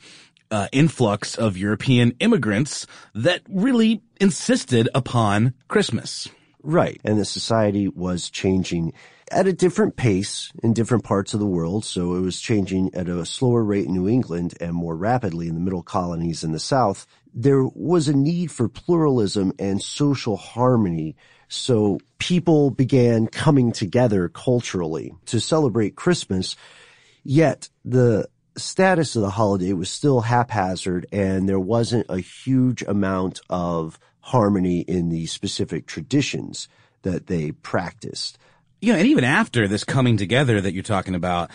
uh, 0.52 0.68
influx 0.72 1.36
of 1.36 1.58
European 1.58 2.14
immigrants 2.20 2.88
that 3.14 3.42
really 3.50 4.02
insisted 4.20 4.90
upon 4.94 5.54
Christmas. 5.68 6.28
Right. 6.64 7.00
And 7.04 7.20
the 7.20 7.26
society 7.26 7.88
was 7.88 8.30
changing 8.30 8.94
at 9.32 9.48
a 9.48 9.54
different 9.54 9.96
pace 9.96 10.52
in 10.64 10.74
different 10.74 11.04
parts 11.04 11.34
of 11.34 11.40
the 11.40 11.46
world. 11.46 11.86
So 11.86 12.16
it 12.16 12.22
was 12.22 12.40
changing 12.40 12.94
at 12.94 13.08
a 13.08 13.26
slower 13.26 13.64
rate 13.64 13.86
in 13.86 13.94
New 13.94 14.08
England 14.08 14.56
and 14.60 14.74
more 14.74 14.96
rapidly 14.96 15.48
in 15.48 15.56
the 15.56 15.62
middle 15.62 15.84
colonies 15.84 16.44
in 16.44 16.52
the 16.52 16.60
South. 16.60 17.06
There 17.34 17.64
was 17.64 18.08
a 18.08 18.18
need 18.18 18.52
for 18.52 18.68
pluralism 18.68 19.54
and 19.60 19.82
social 19.82 20.38
harmony. 20.38 21.16
So 21.48 22.00
people 22.18 22.72
began 22.72 23.28
coming 23.28 23.72
together 23.72 24.30
culturally 24.30 25.14
to 25.28 25.40
celebrate 25.40 25.96
Christmas. 25.96 26.56
Yet 27.24 27.70
the 27.84 28.28
status 28.58 29.16
of 29.16 29.22
the 29.22 29.30
holiday 29.30 29.74
was 29.74 29.90
still 29.90 30.22
haphazard 30.22 31.06
and 31.12 31.48
there 31.48 31.60
wasn't 31.60 32.06
a 32.10 32.20
huge 32.20 32.82
amount 32.84 33.42
of 33.50 34.00
harmony 34.22 34.80
in 34.80 35.10
the 35.10 35.26
specific 35.28 35.86
traditions 35.86 36.68
that 37.04 37.28
they 37.28 37.52
practiced. 37.52 38.38
Yeah, 38.82 38.96
and 38.96 39.08
even 39.08 39.24
after 39.24 39.68
this 39.68 39.84
coming 39.84 40.18
together 40.18 40.60
that 40.62 40.74
you're 40.74 40.84
talking 40.84 41.16
about, 41.16 41.52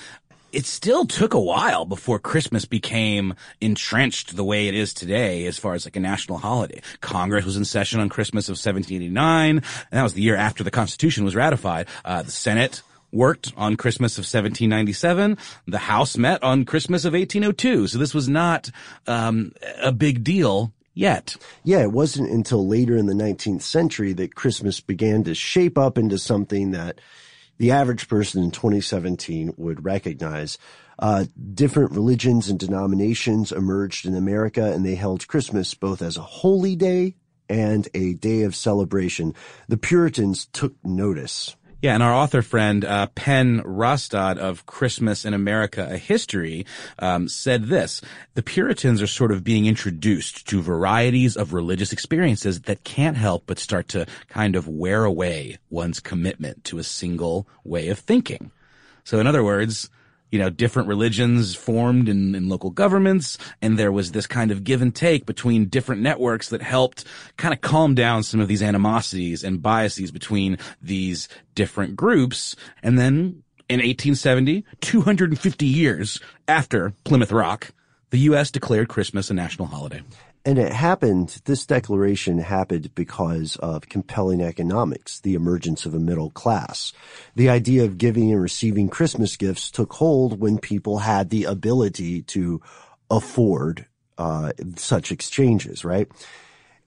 it 0.52 0.66
still 0.66 1.06
took 1.06 1.34
a 1.34 1.40
while 1.40 1.84
before 1.84 2.18
Christmas 2.18 2.64
became 2.64 3.34
entrenched 3.60 4.34
the 4.34 4.44
way 4.44 4.68
it 4.68 4.74
is 4.74 4.94
today 4.94 5.46
as 5.46 5.58
far 5.58 5.74
as 5.74 5.84
like 5.84 5.96
a 5.96 6.00
national 6.00 6.38
holiday. 6.38 6.80
Congress 7.00 7.44
was 7.44 7.56
in 7.56 7.64
session 7.64 8.00
on 8.00 8.08
Christmas 8.08 8.48
of 8.48 8.52
1789, 8.52 9.56
and 9.56 9.64
that 9.90 10.02
was 10.02 10.14
the 10.14 10.22
year 10.22 10.36
after 10.36 10.64
the 10.64 10.70
Constitution 10.70 11.24
was 11.24 11.36
ratified. 11.36 11.86
Uh, 12.04 12.22
the 12.22 12.32
Senate 12.32 12.82
worked 13.12 13.52
on 13.56 13.76
Christmas 13.76 14.16
of 14.18 14.22
1797. 14.22 15.38
The 15.66 15.78
House 15.78 16.16
met 16.16 16.42
on 16.42 16.64
Christmas 16.64 17.04
of 17.04 17.12
1802. 17.14 17.88
So 17.88 17.98
this 17.98 18.14
was 18.14 18.28
not 18.28 18.70
um, 19.06 19.52
a 19.82 19.92
big 19.92 20.24
deal 20.24 20.72
yet. 20.94 21.36
Yeah, 21.64 21.82
it 21.82 21.92
wasn't 21.92 22.30
until 22.30 22.66
later 22.66 22.96
in 22.96 23.06
the 23.06 23.14
19th 23.14 23.62
century 23.62 24.12
that 24.14 24.34
Christmas 24.34 24.80
began 24.80 25.24
to 25.24 25.34
shape 25.34 25.78
up 25.78 25.98
into 25.98 26.18
something 26.18 26.72
that 26.72 27.00
the 27.58 27.70
average 27.72 28.08
person 28.08 28.42
in 28.42 28.50
2017 28.50 29.54
would 29.56 29.84
recognize. 29.84 30.58
Uh, 30.98 31.24
different 31.54 31.92
religions 31.92 32.48
and 32.48 32.58
denominations 32.58 33.52
emerged 33.52 34.04
in 34.04 34.14
America 34.14 34.72
and 34.72 34.84
they 34.84 34.94
held 34.94 35.26
Christmas 35.26 35.72
both 35.74 36.02
as 36.02 36.16
a 36.18 36.22
holy 36.22 36.76
day 36.76 37.14
and 37.48 37.88
a 37.94 38.14
day 38.14 38.42
of 38.42 38.54
celebration. 38.54 39.34
The 39.68 39.76
Puritans 39.76 40.46
took 40.52 40.74
notice. 40.84 41.56
Yeah, 41.82 41.94
and 41.94 42.02
our 42.02 42.12
author 42.12 42.42
friend 42.42 42.84
uh, 42.84 43.06
Penn 43.14 43.62
Restad 43.62 44.36
of 44.36 44.66
Christmas 44.66 45.24
in 45.24 45.32
America: 45.32 45.88
A 45.90 45.96
History 45.96 46.66
um, 46.98 47.26
said 47.26 47.64
this: 47.64 48.02
the 48.34 48.42
Puritans 48.42 49.00
are 49.00 49.06
sort 49.06 49.32
of 49.32 49.42
being 49.42 49.64
introduced 49.64 50.46
to 50.48 50.60
varieties 50.60 51.38
of 51.38 51.54
religious 51.54 51.90
experiences 51.90 52.62
that 52.62 52.84
can't 52.84 53.16
help 53.16 53.44
but 53.46 53.58
start 53.58 53.88
to 53.88 54.06
kind 54.28 54.56
of 54.56 54.68
wear 54.68 55.04
away 55.04 55.56
one's 55.70 56.00
commitment 56.00 56.64
to 56.64 56.78
a 56.78 56.84
single 56.84 57.48
way 57.64 57.88
of 57.88 57.98
thinking. 57.98 58.50
So, 59.04 59.18
in 59.18 59.26
other 59.26 59.42
words, 59.42 59.88
you 60.30 60.38
know, 60.38 60.50
different 60.50 60.88
religions 60.88 61.54
formed 61.54 62.08
in, 62.08 62.34
in 62.34 62.48
local 62.48 62.70
governments, 62.70 63.36
and 63.60 63.78
there 63.78 63.92
was 63.92 64.12
this 64.12 64.26
kind 64.26 64.50
of 64.50 64.64
give 64.64 64.82
and 64.82 64.94
take 64.94 65.26
between 65.26 65.66
different 65.66 66.02
networks 66.02 66.48
that 66.50 66.62
helped 66.62 67.04
kind 67.36 67.52
of 67.52 67.60
calm 67.60 67.94
down 67.94 68.22
some 68.22 68.40
of 68.40 68.48
these 68.48 68.62
animosities 68.62 69.42
and 69.42 69.62
biases 69.62 70.10
between 70.10 70.56
these 70.80 71.28
different 71.54 71.96
groups. 71.96 72.54
And 72.82 72.98
then 72.98 73.42
in 73.68 73.78
1870, 73.78 74.64
250 74.80 75.66
years 75.66 76.20
after 76.48 76.92
Plymouth 77.04 77.32
Rock, 77.32 77.72
the 78.10 78.18
U.S. 78.20 78.50
declared 78.50 78.88
Christmas 78.88 79.30
a 79.30 79.34
national 79.34 79.68
holiday. 79.68 80.02
And 80.42 80.58
it 80.58 80.72
happened, 80.72 81.42
this 81.44 81.66
declaration 81.66 82.38
happened 82.38 82.94
because 82.94 83.56
of 83.56 83.90
compelling 83.90 84.40
economics, 84.40 85.20
the 85.20 85.34
emergence 85.34 85.84
of 85.84 85.94
a 85.94 85.98
middle 85.98 86.30
class. 86.30 86.94
The 87.34 87.50
idea 87.50 87.84
of 87.84 87.98
giving 87.98 88.32
and 88.32 88.40
receiving 88.40 88.88
Christmas 88.88 89.36
gifts 89.36 89.70
took 89.70 89.92
hold 89.92 90.40
when 90.40 90.58
people 90.58 91.00
had 91.00 91.28
the 91.28 91.44
ability 91.44 92.22
to 92.22 92.62
afford 93.10 93.86
uh, 94.16 94.52
such 94.76 95.12
exchanges, 95.12 95.84
right? 95.84 96.08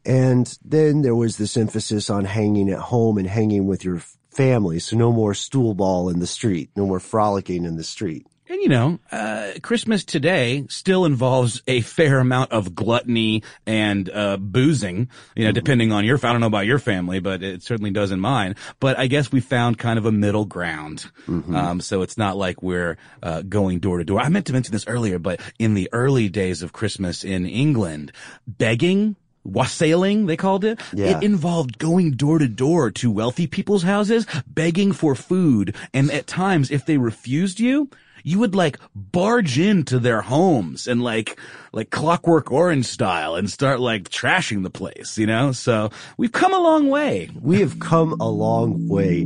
And 0.04 0.58
then 0.66 1.04
there 1.04 1.16
was 1.16 1.38
this 1.38 1.56
emphasis 1.56 2.10
on 2.10 2.26
hanging 2.26 2.70
at 2.70 2.80
home 2.80 3.18
and 3.20 3.28
hanging 3.28 3.68
with 3.68 3.84
your 3.84 4.02
family. 4.32 4.80
So 4.80 4.98
no 4.98 5.12
more 5.12 5.36
stool 5.36 5.76
ball 5.76 6.10
in 6.10 6.20
the 6.20 6.28
street, 6.28 6.72
no 6.76 6.88
more 6.88 7.00
frolicking 7.00 7.66
in 7.66 7.76
the 7.76 7.84
street. 7.84 8.26
And 8.50 8.62
you 8.62 8.68
know, 8.68 9.00
uh, 9.12 9.52
Christmas 9.62 10.04
today 10.04 10.66
still 10.70 11.06
involves 11.06 11.62
a 11.66 11.80
fair 11.80 12.20
amount 12.20 12.52
of 12.52 12.76
gluttony 12.76 13.44
and 13.66 14.10
uh, 14.10 14.36
boozing. 14.38 15.10
You 15.36 15.46
know, 15.46 15.50
mm-hmm. 15.50 15.56
depending 15.56 15.92
on 15.94 16.04
your, 16.04 16.18
I 16.18 16.32
don't 16.32 16.42
know 16.42 16.48
about 16.48 16.66
your 16.66 16.80
family, 16.80 17.20
but 17.20 17.42
it 17.42 17.64
certainly 17.64 17.92
does 17.92 18.12
in 18.12 18.20
mine. 18.20 18.56
But 18.82 19.00
I 19.00 19.08
guess 19.08 19.32
we 19.32 19.40
found 19.40 19.78
kind 19.78 19.98
of 19.98 20.06
a 20.06 20.12
middle 20.12 20.44
ground. 20.44 21.10
Mm-hmm. 21.26 21.56
Um, 21.56 21.82
so 21.82 22.02
it's 22.02 22.18
not 22.18 22.36
like 22.36 22.62
we're 22.62 22.98
uh, 23.22 23.44
going 23.44 23.80
door 23.80 24.00
to 24.00 24.04
door. 24.04 24.20
I 24.20 24.28
meant 24.28 24.48
to 24.48 24.54
mention 24.54 24.74
this 24.74 24.88
earlier, 24.88 25.20
but 25.20 25.40
in 25.58 25.74
the 25.74 25.90
early 25.94 26.28
days 26.28 26.64
of 26.64 26.74
Christmas 26.74 27.24
in 27.24 27.46
England, 27.46 28.12
begging 28.46 29.16
wassailing, 29.44 30.26
they 30.26 30.38
called 30.38 30.66
it. 30.66 30.80
Yeah. 30.94 31.18
It 31.18 31.24
involved 31.24 31.78
going 31.78 32.12
door 32.12 32.40
to 32.40 32.48
door 32.48 32.92
to 32.92 33.12
wealthy 33.12 33.48
people's 33.48 33.84
houses, 33.84 34.26
begging 34.48 34.92
for 34.92 35.16
food. 35.16 35.76
And 35.94 36.12
at 36.12 36.28
times, 36.28 36.72
if 36.72 36.86
they 36.86 36.98
refused 36.98 37.60
you, 37.60 37.90
you 38.24 38.40
would 38.40 38.56
like 38.56 38.80
barge 38.96 39.60
into 39.60 40.00
their 40.00 40.22
homes 40.22 40.88
and 40.88 41.04
like, 41.04 41.38
like 41.74 41.90
clockwork 41.90 42.52
orange 42.52 42.86
style 42.86 43.36
and 43.36 43.50
start 43.50 43.80
like 43.82 44.10
trashing 44.10 44.64
the 44.64 44.70
place, 44.70 45.18
you 45.18 45.26
know? 45.26 45.52
So 45.52 45.90
we've 46.16 46.32
come 46.32 46.54
a 46.54 46.60
long 46.60 46.90
way. 46.90 47.30
We 47.40 47.60
have 47.60 47.80
come 47.80 48.14
a 48.22 48.30
long 48.30 48.88
way. 48.88 49.26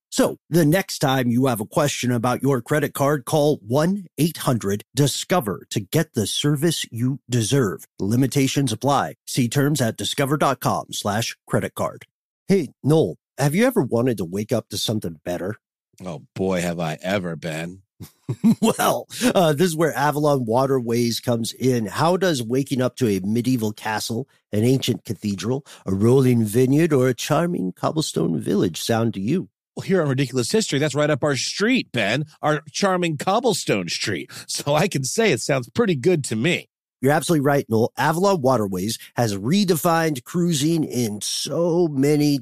So 0.11 0.37
the 0.49 0.65
next 0.65 0.99
time 0.99 1.29
you 1.29 1.45
have 1.45 1.61
a 1.61 1.65
question 1.65 2.11
about 2.11 2.43
your 2.43 2.61
credit 2.61 2.93
card, 2.93 3.23
call 3.23 3.59
1-800-DISCOVER 3.59 5.67
to 5.69 5.79
get 5.79 6.13
the 6.13 6.27
service 6.27 6.85
you 6.91 7.21
deserve. 7.29 7.85
Limitations 7.97 8.73
apply. 8.73 9.15
See 9.25 9.47
terms 9.47 9.79
at 9.79 9.95
discover.com 9.95 10.87
slash 10.91 11.37
credit 11.47 11.75
card. 11.75 12.07
Hey, 12.49 12.73
Noel, 12.83 13.15
have 13.37 13.55
you 13.55 13.65
ever 13.65 13.81
wanted 13.81 14.17
to 14.17 14.25
wake 14.25 14.51
up 14.51 14.67
to 14.69 14.77
something 14.77 15.21
better? 15.23 15.55
Oh 16.05 16.23
boy, 16.35 16.59
have 16.59 16.81
I 16.81 16.97
ever 17.01 17.37
been. 17.37 17.83
well, 18.61 19.07
uh, 19.33 19.53
this 19.53 19.67
is 19.67 19.77
where 19.77 19.95
Avalon 19.95 20.43
Waterways 20.43 21.21
comes 21.21 21.53
in. 21.53 21.85
How 21.85 22.17
does 22.17 22.43
waking 22.43 22.81
up 22.81 22.97
to 22.97 23.07
a 23.07 23.21
medieval 23.21 23.71
castle, 23.71 24.27
an 24.51 24.65
ancient 24.65 25.05
cathedral, 25.05 25.65
a 25.85 25.93
rolling 25.93 26.43
vineyard, 26.43 26.91
or 26.91 27.07
a 27.07 27.13
charming 27.13 27.71
cobblestone 27.71 28.41
village 28.41 28.81
sound 28.81 29.13
to 29.13 29.21
you? 29.21 29.47
Here 29.83 30.01
on 30.01 30.09
Ridiculous 30.09 30.51
History, 30.51 30.79
that's 30.79 30.93
right 30.95 31.09
up 31.09 31.23
our 31.23 31.35
street, 31.35 31.91
Ben, 31.93 32.25
our 32.41 32.61
charming 32.71 33.17
cobblestone 33.17 33.87
street. 33.87 34.29
So 34.47 34.75
I 34.75 34.87
can 34.89 35.03
say 35.03 35.31
it 35.31 35.39
sounds 35.39 35.69
pretty 35.69 35.95
good 35.95 36.23
to 36.25 36.35
me. 36.35 36.67
You're 37.01 37.13
absolutely 37.13 37.45
right, 37.45 37.65
Noel. 37.69 37.91
Avalon 37.97 38.41
Waterways 38.41 38.99
has 39.15 39.35
redefined 39.35 40.23
cruising 40.23 40.83
in 40.83 41.21
so 41.21 41.87
many 41.87 42.41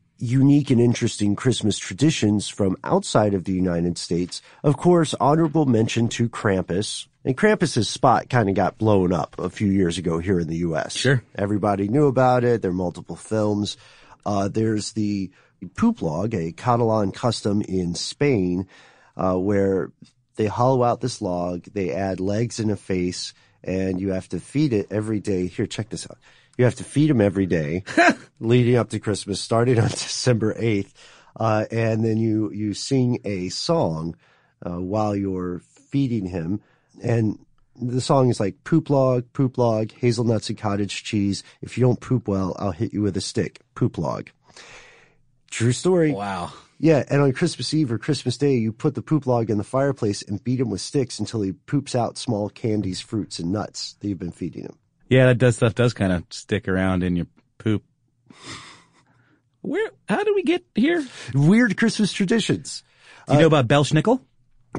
unique 0.21 0.69
and 0.69 0.79
interesting 0.79 1.35
Christmas 1.35 1.77
traditions 1.77 2.47
from 2.47 2.77
outside 2.83 3.33
of 3.33 3.43
the 3.43 3.53
United 3.53 3.97
States. 3.97 4.41
Of 4.63 4.77
course, 4.77 5.15
honorable 5.19 5.65
mention 5.65 6.07
to 6.09 6.29
Krampus. 6.29 7.07
And 7.25 7.37
Krampus's 7.37 7.89
spot 7.89 8.29
kind 8.29 8.49
of 8.49 8.55
got 8.55 8.77
blown 8.77 9.13
up 9.13 9.37
a 9.39 9.49
few 9.49 9.71
years 9.71 9.97
ago 9.97 10.19
here 10.19 10.39
in 10.39 10.47
the 10.47 10.57
U.S. 10.57 10.95
Sure. 10.95 11.23
Everybody 11.35 11.87
knew 11.87 12.07
about 12.07 12.43
it. 12.43 12.61
There 12.61 12.71
are 12.71 12.73
multiple 12.73 13.15
films. 13.15 13.77
Uh, 14.25 14.47
there's 14.47 14.93
the 14.93 15.31
poop 15.75 16.01
log, 16.01 16.33
a 16.33 16.51
Catalan 16.51 17.11
custom 17.11 17.61
in 17.61 17.95
Spain, 17.95 18.67
uh, 19.17 19.37
where 19.37 19.91
they 20.35 20.47
hollow 20.47 20.83
out 20.83 21.01
this 21.01 21.21
log, 21.21 21.65
they 21.73 21.91
add 21.91 22.19
legs 22.19 22.59
and 22.59 22.71
a 22.71 22.75
face, 22.75 23.33
and 23.63 23.99
you 23.99 24.11
have 24.11 24.29
to 24.29 24.39
feed 24.39 24.73
it 24.73 24.87
every 24.91 25.19
day. 25.19 25.47
Here, 25.47 25.67
check 25.67 25.89
this 25.89 26.07
out. 26.09 26.17
You 26.57 26.65
have 26.65 26.75
to 26.75 26.83
feed 26.83 27.09
him 27.09 27.21
every 27.21 27.45
day 27.45 27.83
leading 28.39 28.75
up 28.75 28.89
to 28.89 28.99
Christmas, 28.99 29.41
starting 29.41 29.79
on 29.79 29.87
December 29.89 30.53
8th. 30.53 30.91
Uh, 31.35 31.65
and 31.71 32.03
then 32.03 32.17
you, 32.17 32.51
you 32.51 32.73
sing 32.73 33.19
a 33.23 33.49
song, 33.49 34.15
uh, 34.65 34.79
while 34.79 35.15
you're 35.15 35.59
feeding 35.59 36.25
him. 36.25 36.61
And 37.01 37.39
the 37.75 38.01
song 38.01 38.29
is 38.29 38.39
like 38.39 38.63
poop 38.63 38.89
log, 38.89 39.31
poop 39.33 39.57
log, 39.57 39.91
hazelnuts 39.91 40.49
and 40.49 40.57
cottage 40.57 41.03
cheese. 41.03 41.43
If 41.61 41.77
you 41.77 41.83
don't 41.83 41.99
poop 41.99 42.27
well, 42.27 42.55
I'll 42.59 42.71
hit 42.71 42.93
you 42.93 43.01
with 43.01 43.17
a 43.17 43.21
stick. 43.21 43.61
Poop 43.75 43.97
log. 43.97 44.29
True 45.49 45.71
story. 45.71 46.11
Wow. 46.11 46.53
Yeah, 46.79 47.03
and 47.09 47.21
on 47.21 47.31
Christmas 47.33 47.73
Eve 47.75 47.91
or 47.91 47.99
Christmas 47.99 48.37
Day, 48.37 48.55
you 48.55 48.73
put 48.73 48.95
the 48.95 49.03
poop 49.03 49.27
log 49.27 49.51
in 49.51 49.59
the 49.59 49.63
fireplace 49.63 50.23
and 50.23 50.43
beat 50.43 50.59
him 50.59 50.71
with 50.71 50.81
sticks 50.81 51.19
until 51.19 51.41
he 51.41 51.51
poops 51.51 51.93
out 51.93 52.17
small 52.17 52.49
candies, 52.49 52.99
fruits, 52.99 53.37
and 53.37 53.51
nuts 53.51 53.93
that 53.99 54.07
you've 54.07 54.17
been 54.17 54.31
feeding 54.31 54.63
him. 54.63 54.77
Yeah, 55.11 55.25
that 55.25 55.39
does 55.39 55.57
stuff 55.57 55.75
does 55.75 55.93
kind 55.93 56.13
of 56.13 56.23
stick 56.29 56.69
around 56.69 57.03
in 57.03 57.17
your 57.17 57.27
poop. 57.57 57.83
Where? 59.59 59.91
How 60.07 60.23
do 60.23 60.33
we 60.33 60.41
get 60.41 60.63
here? 60.73 61.05
Weird 61.33 61.75
Christmas 61.75 62.13
traditions. 62.13 62.81
Do 63.27 63.33
you 63.33 63.39
uh, 63.39 63.41
know 63.41 63.47
about 63.47 63.67
Belschnickel? 63.67 64.21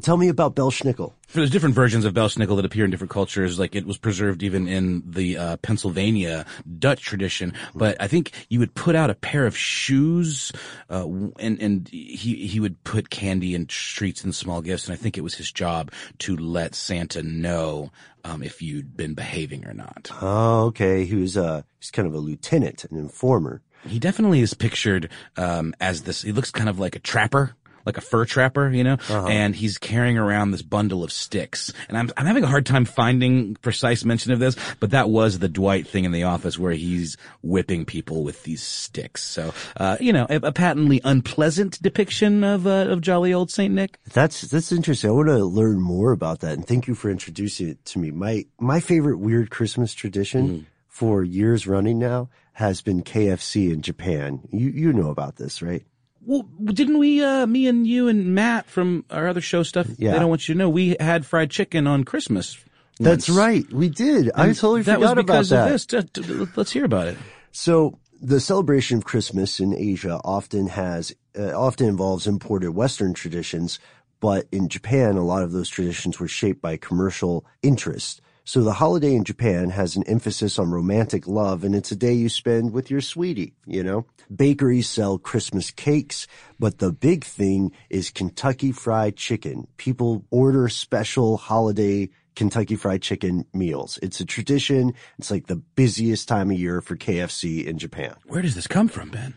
Tell 0.01 0.17
me 0.17 0.29
about 0.29 0.57
Belschnickel. 0.57 1.13
There's 1.35 1.51
different 1.51 1.75
versions 1.75 2.05
of 2.05 2.15
Belschnickel 2.15 2.57
that 2.57 2.65
appear 2.65 2.85
in 2.85 2.91
different 2.91 3.11
cultures. 3.11 3.59
Like 3.59 3.75
it 3.75 3.87
was 3.87 3.99
preserved 3.99 4.43
even 4.43 4.67
in 4.67 5.03
the 5.07 5.37
uh, 5.37 5.57
Pennsylvania 5.59 6.47
Dutch 6.79 7.03
tradition. 7.03 7.53
But 7.75 7.97
I 8.01 8.09
think 8.09 8.33
you 8.49 8.59
would 8.59 8.75
put 8.75 8.97
out 8.97 9.11
a 9.11 9.15
pair 9.15 9.45
of 9.47 9.57
shoes, 9.57 10.51
uh, 10.89 11.07
and 11.39 11.61
and 11.61 11.89
he 11.89 12.47
he 12.47 12.59
would 12.59 12.83
put 12.85 13.11
candy 13.11 13.55
and 13.55 13.69
treats 13.69 14.25
and 14.25 14.35
small 14.35 14.63
gifts. 14.63 14.87
And 14.87 14.95
I 14.95 14.97
think 14.97 15.19
it 15.19 15.23
was 15.23 15.35
his 15.35 15.53
job 15.53 15.93
to 16.21 16.37
let 16.37 16.75
Santa 16.75 17.23
know 17.23 17.91
um, 18.25 18.43
if 18.43 18.63
you'd 18.63 18.97
been 18.97 19.13
behaving 19.15 19.67
or 19.67 19.75
not. 19.75 20.11
Oh, 20.21 20.67
okay. 20.67 21.05
He 21.05 21.17
was 21.17 21.37
uh 21.37 21.63
he's 21.79 21.91
kind 21.91 22.09
of 22.09 22.15
a 22.15 22.19
lieutenant, 22.19 22.85
an 22.87 22.97
informer. 22.97 23.61
He 23.87 23.99
definitely 23.99 24.41
is 24.41 24.55
pictured 24.55 25.11
um, 25.37 25.75
as 25.81 26.03
this. 26.03 26.23
He 26.23 26.33
looks 26.33 26.51
kind 26.51 26.69
of 26.69 26.79
like 26.79 26.95
a 26.95 27.01
trapper. 27.01 27.57
Like 27.85 27.97
a 27.97 28.01
fur 28.01 28.25
trapper, 28.25 28.71
you 28.71 28.85
know, 28.85 28.97
and 29.27 29.55
he's 29.55 29.79
carrying 29.79 30.19
around 30.19 30.51
this 30.51 30.63
bundle 30.63 31.03
of 31.03 31.13
sticks. 31.13 31.73
And 31.89 31.99
I'm 31.99 32.11
I'm 32.17 32.27
having 32.27 32.45
a 32.45 32.47
hard 32.47 32.67
time 32.67 32.85
finding 32.85 33.57
precise 33.57 34.05
mention 34.05 34.33
of 34.33 34.39
this, 34.39 34.57
but 34.81 34.91
that 34.91 35.11
was 35.11 35.39
the 35.39 35.49
Dwight 35.49 35.87
thing 35.87 36.05
in 36.05 36.13
the 36.13 36.25
office 36.25 36.59
where 36.59 36.73
he's 36.73 37.17
whipping 37.43 37.85
people 37.85 38.23
with 38.25 38.43
these 38.45 38.63
sticks. 38.63 39.23
So, 39.23 39.53
uh, 39.77 39.97
you 40.01 40.13
know, 40.13 40.27
a, 40.31 40.37
a 40.37 40.53
patently 40.53 41.01
unpleasant 41.05 41.83
depiction 41.83 42.45
of 42.45 42.67
uh, 42.67 42.87
of 42.89 43.01
jolly 43.01 43.33
old 43.33 43.51
Saint 43.51 43.75
Nick. 43.75 43.99
That's 44.13 44.43
that's 44.43 44.73
interesting. 44.73 45.11
I 45.11 45.13
want 45.13 45.29
to 45.29 45.45
learn 45.45 45.81
more 45.81 46.13
about 46.13 46.41
that, 46.41 46.55
and 46.55 46.67
thank 46.67 46.87
you 46.87 46.95
for 46.95 47.11
introducing 47.11 47.69
it 47.69 47.85
to 47.87 47.99
me. 47.99 48.11
My 48.11 48.47
my 48.59 48.81
favorite 48.81 49.19
weird 49.19 49.51
Christmas 49.51 49.95
tradition 49.95 50.67
for 50.89 51.25
years 51.25 51.67
running 51.67 51.99
now 51.99 52.29
has 52.53 52.83
been 52.83 53.03
KFC 53.03 53.73
in 53.73 53.83
Japan. 53.83 54.41
You 54.51 54.69
you 54.69 54.93
know 54.93 55.11
about 55.11 55.37
this, 55.37 55.63
right? 55.63 55.85
Well, 56.25 56.49
didn't 56.65 56.99
we, 56.99 57.23
uh, 57.25 57.47
me 57.47 57.67
and 57.67 57.87
you 57.87 58.09
and 58.09 58.35
Matt 58.35 58.67
from 58.67 59.05
our 59.11 59.27
other 59.29 59.41
show 59.41 59.63
stuff, 59.63 59.89
Yeah. 59.99 60.13
they 60.13 60.19
don't 60.21 60.29
want 60.29 60.49
you 60.49 60.55
to 60.55 60.59
know, 60.59 60.69
we 60.71 60.97
had 61.01 61.27
fried 61.27 61.51
chicken 61.51 61.87
on 61.87 62.05
Christmas. 62.05 62.57
That's 63.01 63.29
right. 63.29 63.71
We 63.73 63.89
did. 63.89 64.31
I 64.35 64.47
And 64.47 64.57
totally 64.57 64.83
that 64.83 64.97
forgot 64.97 65.17
was 65.17 65.25
because 65.25 65.53
about 65.53 65.69
that. 65.91 65.95
of 65.99 66.13
this. 66.47 66.57
Let's 66.57 66.71
hear 66.73 66.85
about 66.85 67.09
it. 67.09 67.19
So 67.51 67.99
the 68.21 68.39
celebration 68.39 68.99
of 68.99 69.05
Christmas 69.05 69.59
in 69.59 69.75
Asia 69.75 70.21
often 70.25 70.69
has 70.69 71.13
uh, 71.37 71.59
often 71.59 71.89
involves 71.89 72.27
imported 72.27 72.71
Western 72.71 73.15
traditions, 73.15 73.79
but 74.21 74.47
in 74.53 74.69
Japan, 74.69 75.17
a 75.17 75.25
lot 75.25 75.43
of 75.43 75.51
those 75.53 75.69
traditions 75.69 76.21
were 76.21 76.29
shaped 76.29 76.61
by 76.63 76.77
commercial 76.77 77.45
interest. 77.63 78.21
So 78.45 78.63
the 78.63 78.73
holiday 78.73 79.15
in 79.15 79.23
Japan 79.23 79.71
has 79.71 79.95
an 79.95 80.03
emphasis 80.05 80.59
on 80.59 80.71
romantic 80.71 81.29
love, 81.29 81.63
and 81.63 81.77
it's 81.77 81.93
a 81.93 81.97
day 81.97 82.13
you 82.13 82.29
spend 82.29 82.73
with 82.73 82.91
your 82.91 83.01
sweetie. 83.01 83.55
You 83.67 83.85
know, 83.85 84.07
bakeries 84.35 84.89
sell 84.89 85.17
Christmas 85.17 85.71
cakes, 85.71 86.27
but 86.59 86.79
the 86.79 86.93
big 86.93 87.25
thing 87.25 87.71
is 87.89 88.11
Kentucky 88.11 88.73
Fried 88.73 89.17
Chicken. 89.17 89.69
People 89.77 90.25
order 90.31 90.69
special 90.69 91.37
holiday 91.37 92.09
Kentucky 92.35 92.75
Fried 92.75 93.03
Chicken 93.03 93.47
meals. 93.53 93.99
It's 94.03 94.19
a 94.19 94.25
tradition. 94.25 94.95
It's 95.19 95.31
like 95.31 95.47
the 95.47 95.57
busiest 95.57 96.27
time 96.27 96.51
of 96.51 96.59
year 96.59 96.81
for 96.81 96.97
KFC 96.97 97.65
in 97.65 97.79
Japan. 97.79 98.17
Where 98.27 98.43
does 98.43 98.57
this 98.57 98.67
come 98.67 98.89
from, 98.89 99.11
Ben? 99.11 99.35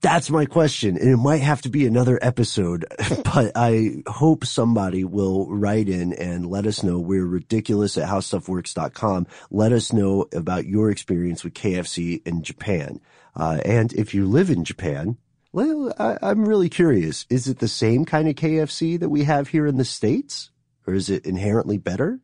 That's 0.00 0.28
my 0.28 0.44
question. 0.44 0.98
And 0.98 1.08
it 1.08 1.16
might 1.16 1.40
have 1.40 1.62
to 1.62 1.70
be 1.70 1.86
another 1.86 2.18
episode, 2.20 2.84
but 3.24 3.52
I 3.56 4.02
hope 4.06 4.44
somebody 4.44 5.02
will 5.02 5.48
write 5.48 5.88
in 5.88 6.12
and 6.12 6.46
let 6.46 6.66
us 6.66 6.82
know. 6.82 6.98
We're 6.98 7.24
ridiculous 7.24 7.96
at 7.96 8.08
howstuffworks.com. 8.08 9.26
Let 9.50 9.72
us 9.72 9.94
know 9.94 10.26
about 10.34 10.66
your 10.66 10.90
experience 10.90 11.42
with 11.42 11.54
KFC 11.54 12.20
in 12.26 12.42
Japan. 12.42 13.00
Uh, 13.34 13.60
and 13.64 13.94
if 13.94 14.12
you 14.14 14.26
live 14.26 14.50
in 14.50 14.64
Japan, 14.64 15.16
Well, 15.52 15.94
I, 15.98 16.18
I'm 16.20 16.44
really 16.46 16.68
curious. 16.68 17.24
Is 17.30 17.48
it 17.48 17.60
the 17.60 17.68
same 17.68 18.04
kind 18.04 18.28
of 18.28 18.34
KFC 18.34 19.00
that 19.00 19.08
we 19.08 19.24
have 19.24 19.48
here 19.48 19.66
in 19.66 19.78
the 19.78 19.84
States? 19.86 20.50
Or 20.86 20.92
is 20.92 21.08
it 21.08 21.24
inherently 21.24 21.78
better? 21.78 22.20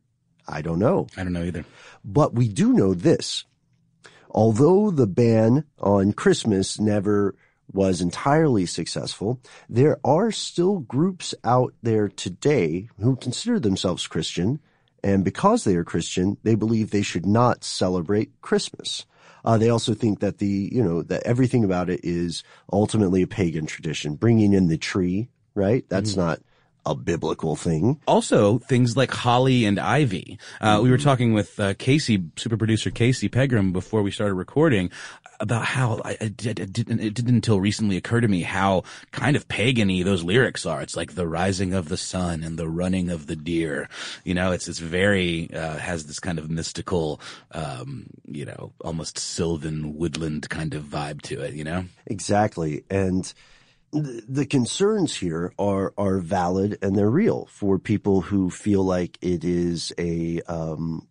I 0.47 0.61
don't 0.61 0.77
know. 0.79 1.07
I 1.17 1.23
don't 1.23 1.33
know 1.33 1.43
either. 1.43 1.65
But 2.05 2.35
we 2.35 2.47
do 2.47 2.73
know 2.73 2.93
this. 2.93 3.45
Although 4.29 4.91
the 4.91 5.07
ban 5.07 5.65
on 5.79 6.13
Christmas 6.13 6.79
never 6.79 7.35
was 7.73 8.01
entirely 8.01 8.65
successful, 8.65 9.39
there 9.69 9.99
are 10.03 10.31
still 10.31 10.79
groups 10.79 11.33
out 11.43 11.73
there 11.81 12.07
today 12.07 12.89
who 12.99 13.15
consider 13.15 13.59
themselves 13.59 14.07
Christian. 14.07 14.59
And 15.03 15.23
because 15.23 15.63
they 15.63 15.75
are 15.75 15.83
Christian, 15.83 16.37
they 16.43 16.55
believe 16.55 16.91
they 16.91 17.01
should 17.01 17.25
not 17.25 17.63
celebrate 17.63 18.39
Christmas. 18.41 19.05
Uh, 19.43 19.57
they 19.57 19.69
also 19.69 19.93
think 19.93 20.19
that 20.19 20.37
the, 20.37 20.69
you 20.71 20.83
know, 20.83 21.01
that 21.03 21.23
everything 21.23 21.63
about 21.63 21.89
it 21.89 22.01
is 22.03 22.43
ultimately 22.71 23.21
a 23.23 23.27
pagan 23.27 23.65
tradition, 23.65 24.15
bringing 24.15 24.53
in 24.53 24.67
the 24.67 24.77
tree, 24.77 25.29
right? 25.55 25.85
That's 25.89 26.13
mm. 26.13 26.17
not 26.17 26.39
a 26.85 26.95
biblical 26.95 27.55
thing. 27.55 27.99
Also, 28.07 28.59
things 28.59 28.97
like 28.97 29.11
holly 29.11 29.65
and 29.65 29.79
ivy. 29.79 30.39
Uh, 30.59 30.79
we 30.81 30.89
were 30.89 30.97
mm-hmm. 30.97 31.03
talking 31.03 31.33
with 31.33 31.59
uh, 31.59 31.73
Casey, 31.75 32.23
super 32.35 32.57
producer 32.57 32.89
Casey 32.89 33.29
Pegram, 33.29 33.71
before 33.71 34.01
we 34.01 34.11
started 34.11 34.33
recording 34.33 34.91
about 35.41 35.65
how 35.65 35.99
I, 36.05 36.17
I 36.21 36.27
did, 36.27 36.59
it, 36.59 36.71
didn't, 36.71 36.99
it 36.99 37.13
didn't 37.15 37.35
until 37.35 37.59
recently 37.59 37.97
occur 37.97 38.21
to 38.21 38.27
me 38.27 38.43
how 38.43 38.83
kind 39.11 39.35
of 39.35 39.47
pagany 39.47 40.03
those 40.05 40.23
lyrics 40.23 40.65
are. 40.65 40.81
It's 40.81 40.95
like 40.95 41.15
the 41.15 41.27
rising 41.27 41.73
of 41.73 41.89
the 41.89 41.97
sun 41.97 42.43
and 42.43 42.57
the 42.57 42.69
running 42.69 43.09
of 43.09 43.27
the 43.27 43.35
deer. 43.35 43.89
You 44.23 44.35
know, 44.35 44.51
it's 44.51 44.67
it's 44.67 44.79
very 44.79 45.49
uh, 45.53 45.77
has 45.77 46.05
this 46.05 46.19
kind 46.19 46.37
of 46.37 46.49
mystical, 46.49 47.19
um, 47.51 48.07
you 48.25 48.45
know, 48.45 48.71
almost 48.81 49.17
sylvan 49.17 49.97
woodland 49.97 50.47
kind 50.49 50.75
of 50.75 50.83
vibe 50.83 51.21
to 51.23 51.41
it. 51.41 51.55
You 51.55 51.63
know, 51.63 51.85
exactly, 52.05 52.83
and 52.89 53.33
the 53.93 54.45
concerns 54.45 55.15
here 55.15 55.53
are 55.59 55.93
are 55.97 56.19
valid 56.19 56.77
and 56.81 56.95
they're 56.95 57.09
real 57.09 57.47
for 57.51 57.77
people 57.77 58.21
who 58.21 58.49
feel 58.49 58.83
like 58.83 59.17
it 59.21 59.43
is 59.43 59.91
a 59.97 60.41
um, 60.43 61.07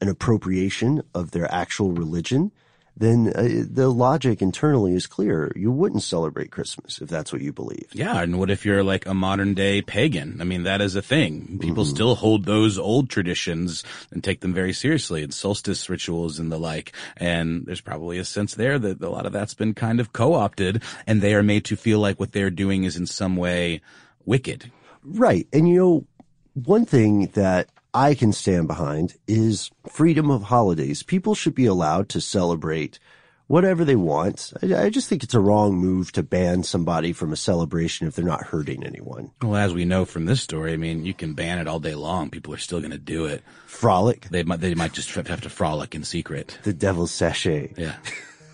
an 0.00 0.08
appropriation 0.08 1.02
of 1.14 1.30
their 1.30 1.52
actual 1.52 1.92
religion 1.92 2.52
then 2.98 3.32
uh, 3.34 3.64
the 3.70 3.88
logic 3.88 4.42
internally 4.42 4.94
is 4.94 5.06
clear. 5.06 5.52
You 5.54 5.70
wouldn't 5.70 6.02
celebrate 6.02 6.50
Christmas 6.50 7.00
if 7.00 7.08
that's 7.08 7.32
what 7.32 7.42
you 7.42 7.52
believe. 7.52 7.88
Yeah, 7.92 8.20
and 8.20 8.38
what 8.38 8.50
if 8.50 8.64
you're 8.64 8.82
like 8.82 9.06
a 9.06 9.14
modern 9.14 9.54
day 9.54 9.82
pagan? 9.82 10.40
I 10.40 10.44
mean, 10.44 10.64
that 10.64 10.80
is 10.80 10.96
a 10.96 11.02
thing. 11.02 11.58
People 11.60 11.84
mm-hmm. 11.84 11.94
still 11.94 12.14
hold 12.16 12.44
those 12.44 12.76
old 12.76 13.08
traditions 13.08 13.84
and 14.10 14.22
take 14.22 14.40
them 14.40 14.52
very 14.52 14.72
seriously, 14.72 15.22
and 15.22 15.32
solstice 15.32 15.88
rituals 15.88 16.38
and 16.38 16.50
the 16.50 16.58
like. 16.58 16.92
And 17.16 17.64
there's 17.66 17.80
probably 17.80 18.18
a 18.18 18.24
sense 18.24 18.54
there 18.54 18.78
that 18.78 19.00
a 19.00 19.08
lot 19.08 19.26
of 19.26 19.32
that's 19.32 19.54
been 19.54 19.74
kind 19.74 20.00
of 20.00 20.12
co-opted, 20.12 20.82
and 21.06 21.22
they 21.22 21.34
are 21.34 21.42
made 21.42 21.64
to 21.66 21.76
feel 21.76 22.00
like 22.00 22.18
what 22.18 22.32
they're 22.32 22.50
doing 22.50 22.84
is 22.84 22.96
in 22.96 23.06
some 23.06 23.36
way 23.36 23.80
wicked. 24.24 24.70
Right, 25.04 25.46
and 25.52 25.68
you 25.68 25.78
know, 25.78 26.06
one 26.54 26.84
thing 26.84 27.28
that 27.34 27.68
I 27.98 28.14
can 28.14 28.32
stand 28.32 28.68
behind 28.68 29.16
is 29.26 29.72
freedom 29.88 30.30
of 30.30 30.44
holidays. 30.44 31.02
People 31.02 31.34
should 31.34 31.56
be 31.56 31.66
allowed 31.66 32.08
to 32.10 32.20
celebrate 32.20 33.00
whatever 33.48 33.84
they 33.84 33.96
want. 33.96 34.52
I, 34.62 34.84
I, 34.84 34.88
just 34.88 35.08
think 35.08 35.24
it's 35.24 35.34
a 35.34 35.40
wrong 35.40 35.74
move 35.74 36.12
to 36.12 36.22
ban 36.22 36.62
somebody 36.62 37.12
from 37.12 37.32
a 37.32 37.36
celebration 37.36 38.06
if 38.06 38.14
they're 38.14 38.24
not 38.24 38.46
hurting 38.46 38.84
anyone. 38.84 39.32
Well, 39.42 39.56
as 39.56 39.74
we 39.74 39.84
know 39.84 40.04
from 40.04 40.26
this 40.26 40.40
story, 40.40 40.74
I 40.74 40.76
mean, 40.76 41.04
you 41.04 41.12
can 41.12 41.34
ban 41.34 41.58
it 41.58 41.66
all 41.66 41.80
day 41.80 41.96
long. 41.96 42.30
People 42.30 42.54
are 42.54 42.58
still 42.58 42.78
going 42.78 42.92
to 42.92 42.98
do 42.98 43.24
it. 43.24 43.42
Frolic. 43.66 44.28
They 44.30 44.44
might, 44.44 44.60
they 44.60 44.76
might 44.76 44.92
just 44.92 45.10
have 45.10 45.40
to 45.40 45.50
frolic 45.50 45.96
in 45.96 46.04
secret. 46.04 46.56
The 46.62 46.72
devil's 46.72 47.10
sachet. 47.10 47.74
Yeah. 47.76 47.96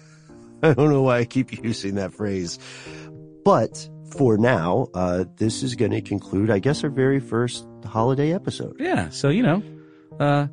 I 0.63 0.73
don't 0.73 0.89
know 0.89 1.03
why 1.03 1.19
I 1.19 1.27
keep 1.27 1.63
using 1.63 1.97
that 1.97 2.15
phrase, 2.15 2.59
but 3.45 3.91
for 4.17 4.37
now, 4.37 4.89
uh, 4.95 5.25
this 5.37 5.63
is 5.63 5.75
going 5.75 5.91
to 5.91 6.01
conclude, 6.01 6.51
I 6.51 6.59
guess, 6.59 6.85
our 6.85 6.91
very 6.91 7.21
first 7.21 7.67
holiday 7.85 8.33
episode. 8.33 8.77
Yeah. 8.79 9.09
So, 9.11 9.29
you 9.29 9.43
know, 9.43 9.63
uh, 10.21 10.47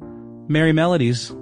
merry 0.48 0.74
melodies 0.74 1.34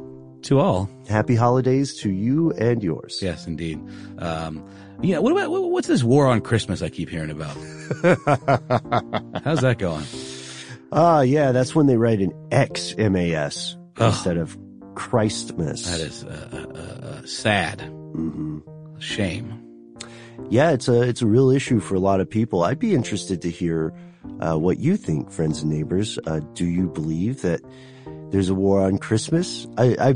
to 0.43 0.59
all. 0.59 0.89
Happy 1.07 1.35
holidays 1.35 1.95
to 2.01 2.11
you 2.11 2.51
and 2.51 2.83
yours. 2.83 3.19
Yes, 3.21 3.47
indeed. 3.47 3.79
Um, 4.19 4.67
yeah. 5.01 5.19
What 5.19 5.31
about, 5.31 5.49
what's 5.49 5.87
this 5.87 6.03
war 6.03 6.27
on 6.27 6.41
Christmas 6.41 6.81
I 6.81 6.89
keep 6.89 7.09
hearing 7.09 7.31
about? 7.31 7.55
How's 9.43 9.61
that 9.61 9.77
going? 9.77 10.05
Ah, 10.91 11.17
uh, 11.17 11.21
yeah. 11.21 11.51
That's 11.51 11.73
when 11.73 11.87
they 11.87 11.97
write 11.97 12.19
an 12.19 12.33
X 12.51 12.95
M 12.97 13.15
A 13.15 13.33
S 13.33 13.77
instead 13.99 14.37
of 14.37 14.57
Christmas. 14.95 15.85
That 15.85 15.99
is, 16.01 16.23
uh, 16.23 16.49
uh, 16.51 17.05
uh 17.05 17.25
sad. 17.25 17.79
Mm-hmm. 17.79 18.59
Shame 18.99 19.68
yeah, 20.49 20.71
it's 20.71 20.87
a 20.87 21.01
it's 21.01 21.21
a 21.21 21.27
real 21.27 21.49
issue 21.49 21.79
for 21.79 21.95
a 21.95 21.99
lot 21.99 22.19
of 22.19 22.29
people. 22.29 22.63
I'd 22.63 22.79
be 22.79 22.95
interested 22.95 23.41
to 23.43 23.49
hear 23.49 23.93
uh, 24.39 24.57
what 24.57 24.79
you 24.79 24.97
think, 24.97 25.31
friends 25.31 25.61
and 25.61 25.71
neighbors. 25.71 26.17
Uh, 26.25 26.39
do 26.53 26.65
you 26.65 26.87
believe 26.87 27.41
that 27.41 27.61
there's 28.31 28.49
a 28.49 28.55
war 28.55 28.81
on 28.81 28.97
Christmas? 28.97 29.67
I, 29.77 29.95
I 29.99 30.13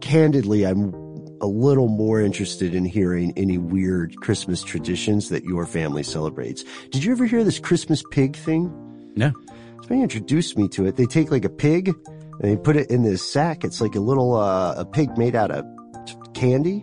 candidly, 0.00 0.64
I'm 0.64 0.92
a 1.40 1.46
little 1.46 1.88
more 1.88 2.20
interested 2.20 2.74
in 2.74 2.84
hearing 2.84 3.32
any 3.36 3.58
weird 3.58 4.16
Christmas 4.16 4.62
traditions 4.62 5.30
that 5.30 5.44
your 5.44 5.66
family 5.66 6.02
celebrates. 6.02 6.64
Did 6.90 7.04
you 7.04 7.12
ever 7.12 7.24
hear 7.24 7.44
this 7.44 7.58
Christmas 7.58 8.02
pig 8.10 8.36
thing? 8.36 8.72
No. 9.16 9.32
Somebody 9.82 10.02
introduced 10.02 10.58
me 10.58 10.68
to 10.68 10.86
it. 10.86 10.96
They 10.96 11.06
take 11.06 11.30
like 11.30 11.44
a 11.44 11.50
pig 11.50 11.88
and 11.88 12.50
they 12.50 12.56
put 12.56 12.76
it 12.76 12.90
in 12.90 13.02
this 13.02 13.22
sack. 13.22 13.64
It's 13.64 13.80
like 13.80 13.94
a 13.94 14.00
little 14.00 14.34
uh, 14.34 14.74
a 14.76 14.84
pig 14.84 15.16
made 15.16 15.34
out 15.34 15.50
of 15.50 15.64
candy, 16.34 16.82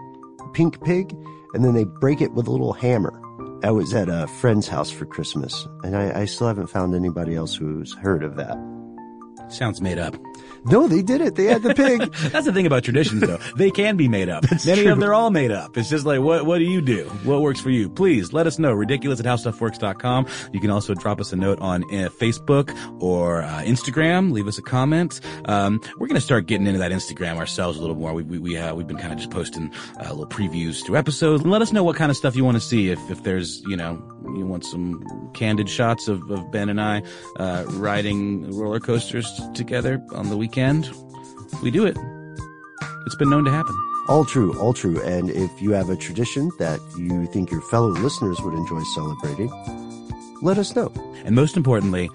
pink 0.53 0.83
pig 0.83 1.13
and 1.53 1.63
then 1.63 1.73
they 1.73 1.83
break 1.83 2.21
it 2.21 2.33
with 2.33 2.47
a 2.47 2.51
little 2.51 2.73
hammer. 2.73 3.21
I 3.63 3.71
was 3.71 3.93
at 3.93 4.09
a 4.09 4.27
friend's 4.27 4.67
house 4.67 4.91
for 4.91 5.05
Christmas, 5.05 5.67
and 5.83 5.95
I, 5.95 6.21
I 6.21 6.25
still 6.25 6.47
haven't 6.47 6.67
found 6.67 6.93
anybody 6.93 7.35
else 7.35 7.55
who's 7.55 7.93
heard 7.93 8.23
of 8.23 8.35
that. 8.35 8.57
Sounds 9.49 9.81
made 9.81 9.97
up. 9.97 10.15
No, 10.69 10.87
they 10.87 11.01
did 11.01 11.21
it. 11.21 11.35
They 11.35 11.45
had 11.45 11.63
the 11.63 11.73
pig. 11.73 12.11
That's 12.31 12.45
the 12.45 12.53
thing 12.53 12.65
about 12.65 12.83
traditions, 12.83 13.21
though. 13.21 13.37
They 13.55 13.71
can 13.71 13.97
be 13.97 14.07
made 14.07 14.29
up. 14.29 14.43
That's 14.49 14.65
Many 14.65 14.83
true. 14.83 14.91
of 14.91 14.97
them, 14.97 14.99
they're 15.01 15.13
all 15.13 15.29
made 15.31 15.51
up. 15.51 15.77
It's 15.77 15.89
just 15.89 16.05
like, 16.05 16.19
what, 16.21 16.45
what 16.45 16.57
do 16.59 16.65
you 16.65 16.81
do? 16.81 17.05
What 17.23 17.41
works 17.41 17.59
for 17.59 17.69
you? 17.69 17.89
Please 17.89 18.33
let 18.33 18.47
us 18.47 18.59
know. 18.59 18.73
Ridiculous 18.73 19.19
at 19.19 19.25
howstuffworks.com. 19.25 20.27
You 20.53 20.59
can 20.59 20.69
also 20.69 20.93
drop 20.93 21.19
us 21.19 21.33
a 21.33 21.35
note 21.35 21.59
on 21.59 21.83
uh, 21.85 22.09
Facebook 22.09 22.71
or 23.01 23.41
uh, 23.41 23.61
Instagram. 23.63 24.31
Leave 24.31 24.47
us 24.47 24.57
a 24.57 24.61
comment. 24.61 25.19
Um, 25.45 25.79
we're 25.97 26.07
going 26.07 26.15
to 26.15 26.21
start 26.21 26.45
getting 26.47 26.67
into 26.67 26.79
that 26.79 26.91
Instagram 26.91 27.37
ourselves 27.37 27.77
a 27.77 27.81
little 27.81 27.95
more. 27.95 28.13
We, 28.13 28.23
we, 28.23 28.37
we, 28.39 28.57
uh, 28.57 28.73
we've 28.75 28.87
been 28.87 28.97
kind 28.97 29.13
of 29.13 29.19
just 29.19 29.31
posting 29.31 29.71
uh, 29.99 30.09
little 30.09 30.27
previews 30.27 30.83
to 30.85 30.97
episodes. 30.97 31.43
And 31.43 31.51
let 31.51 31.61
us 31.61 31.71
know 31.71 31.83
what 31.83 31.95
kind 31.95 32.11
of 32.11 32.17
stuff 32.17 32.35
you 32.35 32.43
want 32.45 32.55
to 32.57 32.61
see. 32.61 32.89
If, 32.89 32.99
if 33.09 33.23
there's, 33.23 33.61
you 33.67 33.77
know, 33.77 34.01
you 34.35 34.45
want 34.45 34.65
some 34.65 35.31
candid 35.33 35.69
shots 35.69 36.07
of, 36.07 36.29
of 36.29 36.51
Ben 36.51 36.69
and 36.69 36.81
I, 36.81 37.03
uh, 37.37 37.65
riding 37.69 38.51
roller 38.57 38.79
coasters 38.79 39.27
together 39.53 40.03
on 40.13 40.29
the 40.29 40.37
weekend, 40.37 40.89
we 41.61 41.71
do 41.71 41.85
it. 41.85 41.97
It's 43.05 43.15
been 43.15 43.29
known 43.29 43.45
to 43.45 43.51
happen. 43.51 43.75
All 44.09 44.25
true, 44.25 44.57
all 44.59 44.73
true. 44.73 45.01
And 45.03 45.29
if 45.29 45.61
you 45.61 45.71
have 45.71 45.89
a 45.89 45.95
tradition 45.95 46.49
that 46.59 46.79
you 46.97 47.25
think 47.27 47.51
your 47.51 47.61
fellow 47.61 47.89
listeners 47.89 48.39
would 48.41 48.53
enjoy 48.53 48.81
celebrating, 48.95 49.49
let 50.41 50.57
us 50.57 50.75
know. 50.75 50.91
And 51.25 51.35
most 51.35 51.57
importantly, 51.57 52.09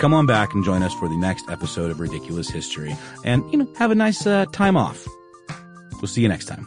come 0.00 0.12
on 0.12 0.26
back 0.26 0.52
and 0.52 0.64
join 0.64 0.82
us 0.82 0.92
for 0.94 1.08
the 1.08 1.16
next 1.16 1.48
episode 1.48 1.90
of 1.90 2.00
Ridiculous 2.00 2.50
History. 2.50 2.96
And, 3.24 3.42
you 3.52 3.58
know, 3.58 3.68
have 3.76 3.90
a 3.90 3.94
nice 3.94 4.26
uh, 4.26 4.46
time 4.52 4.76
off. 4.76 5.06
We'll 6.00 6.08
see 6.08 6.22
you 6.22 6.28
next 6.28 6.46
time. 6.46 6.66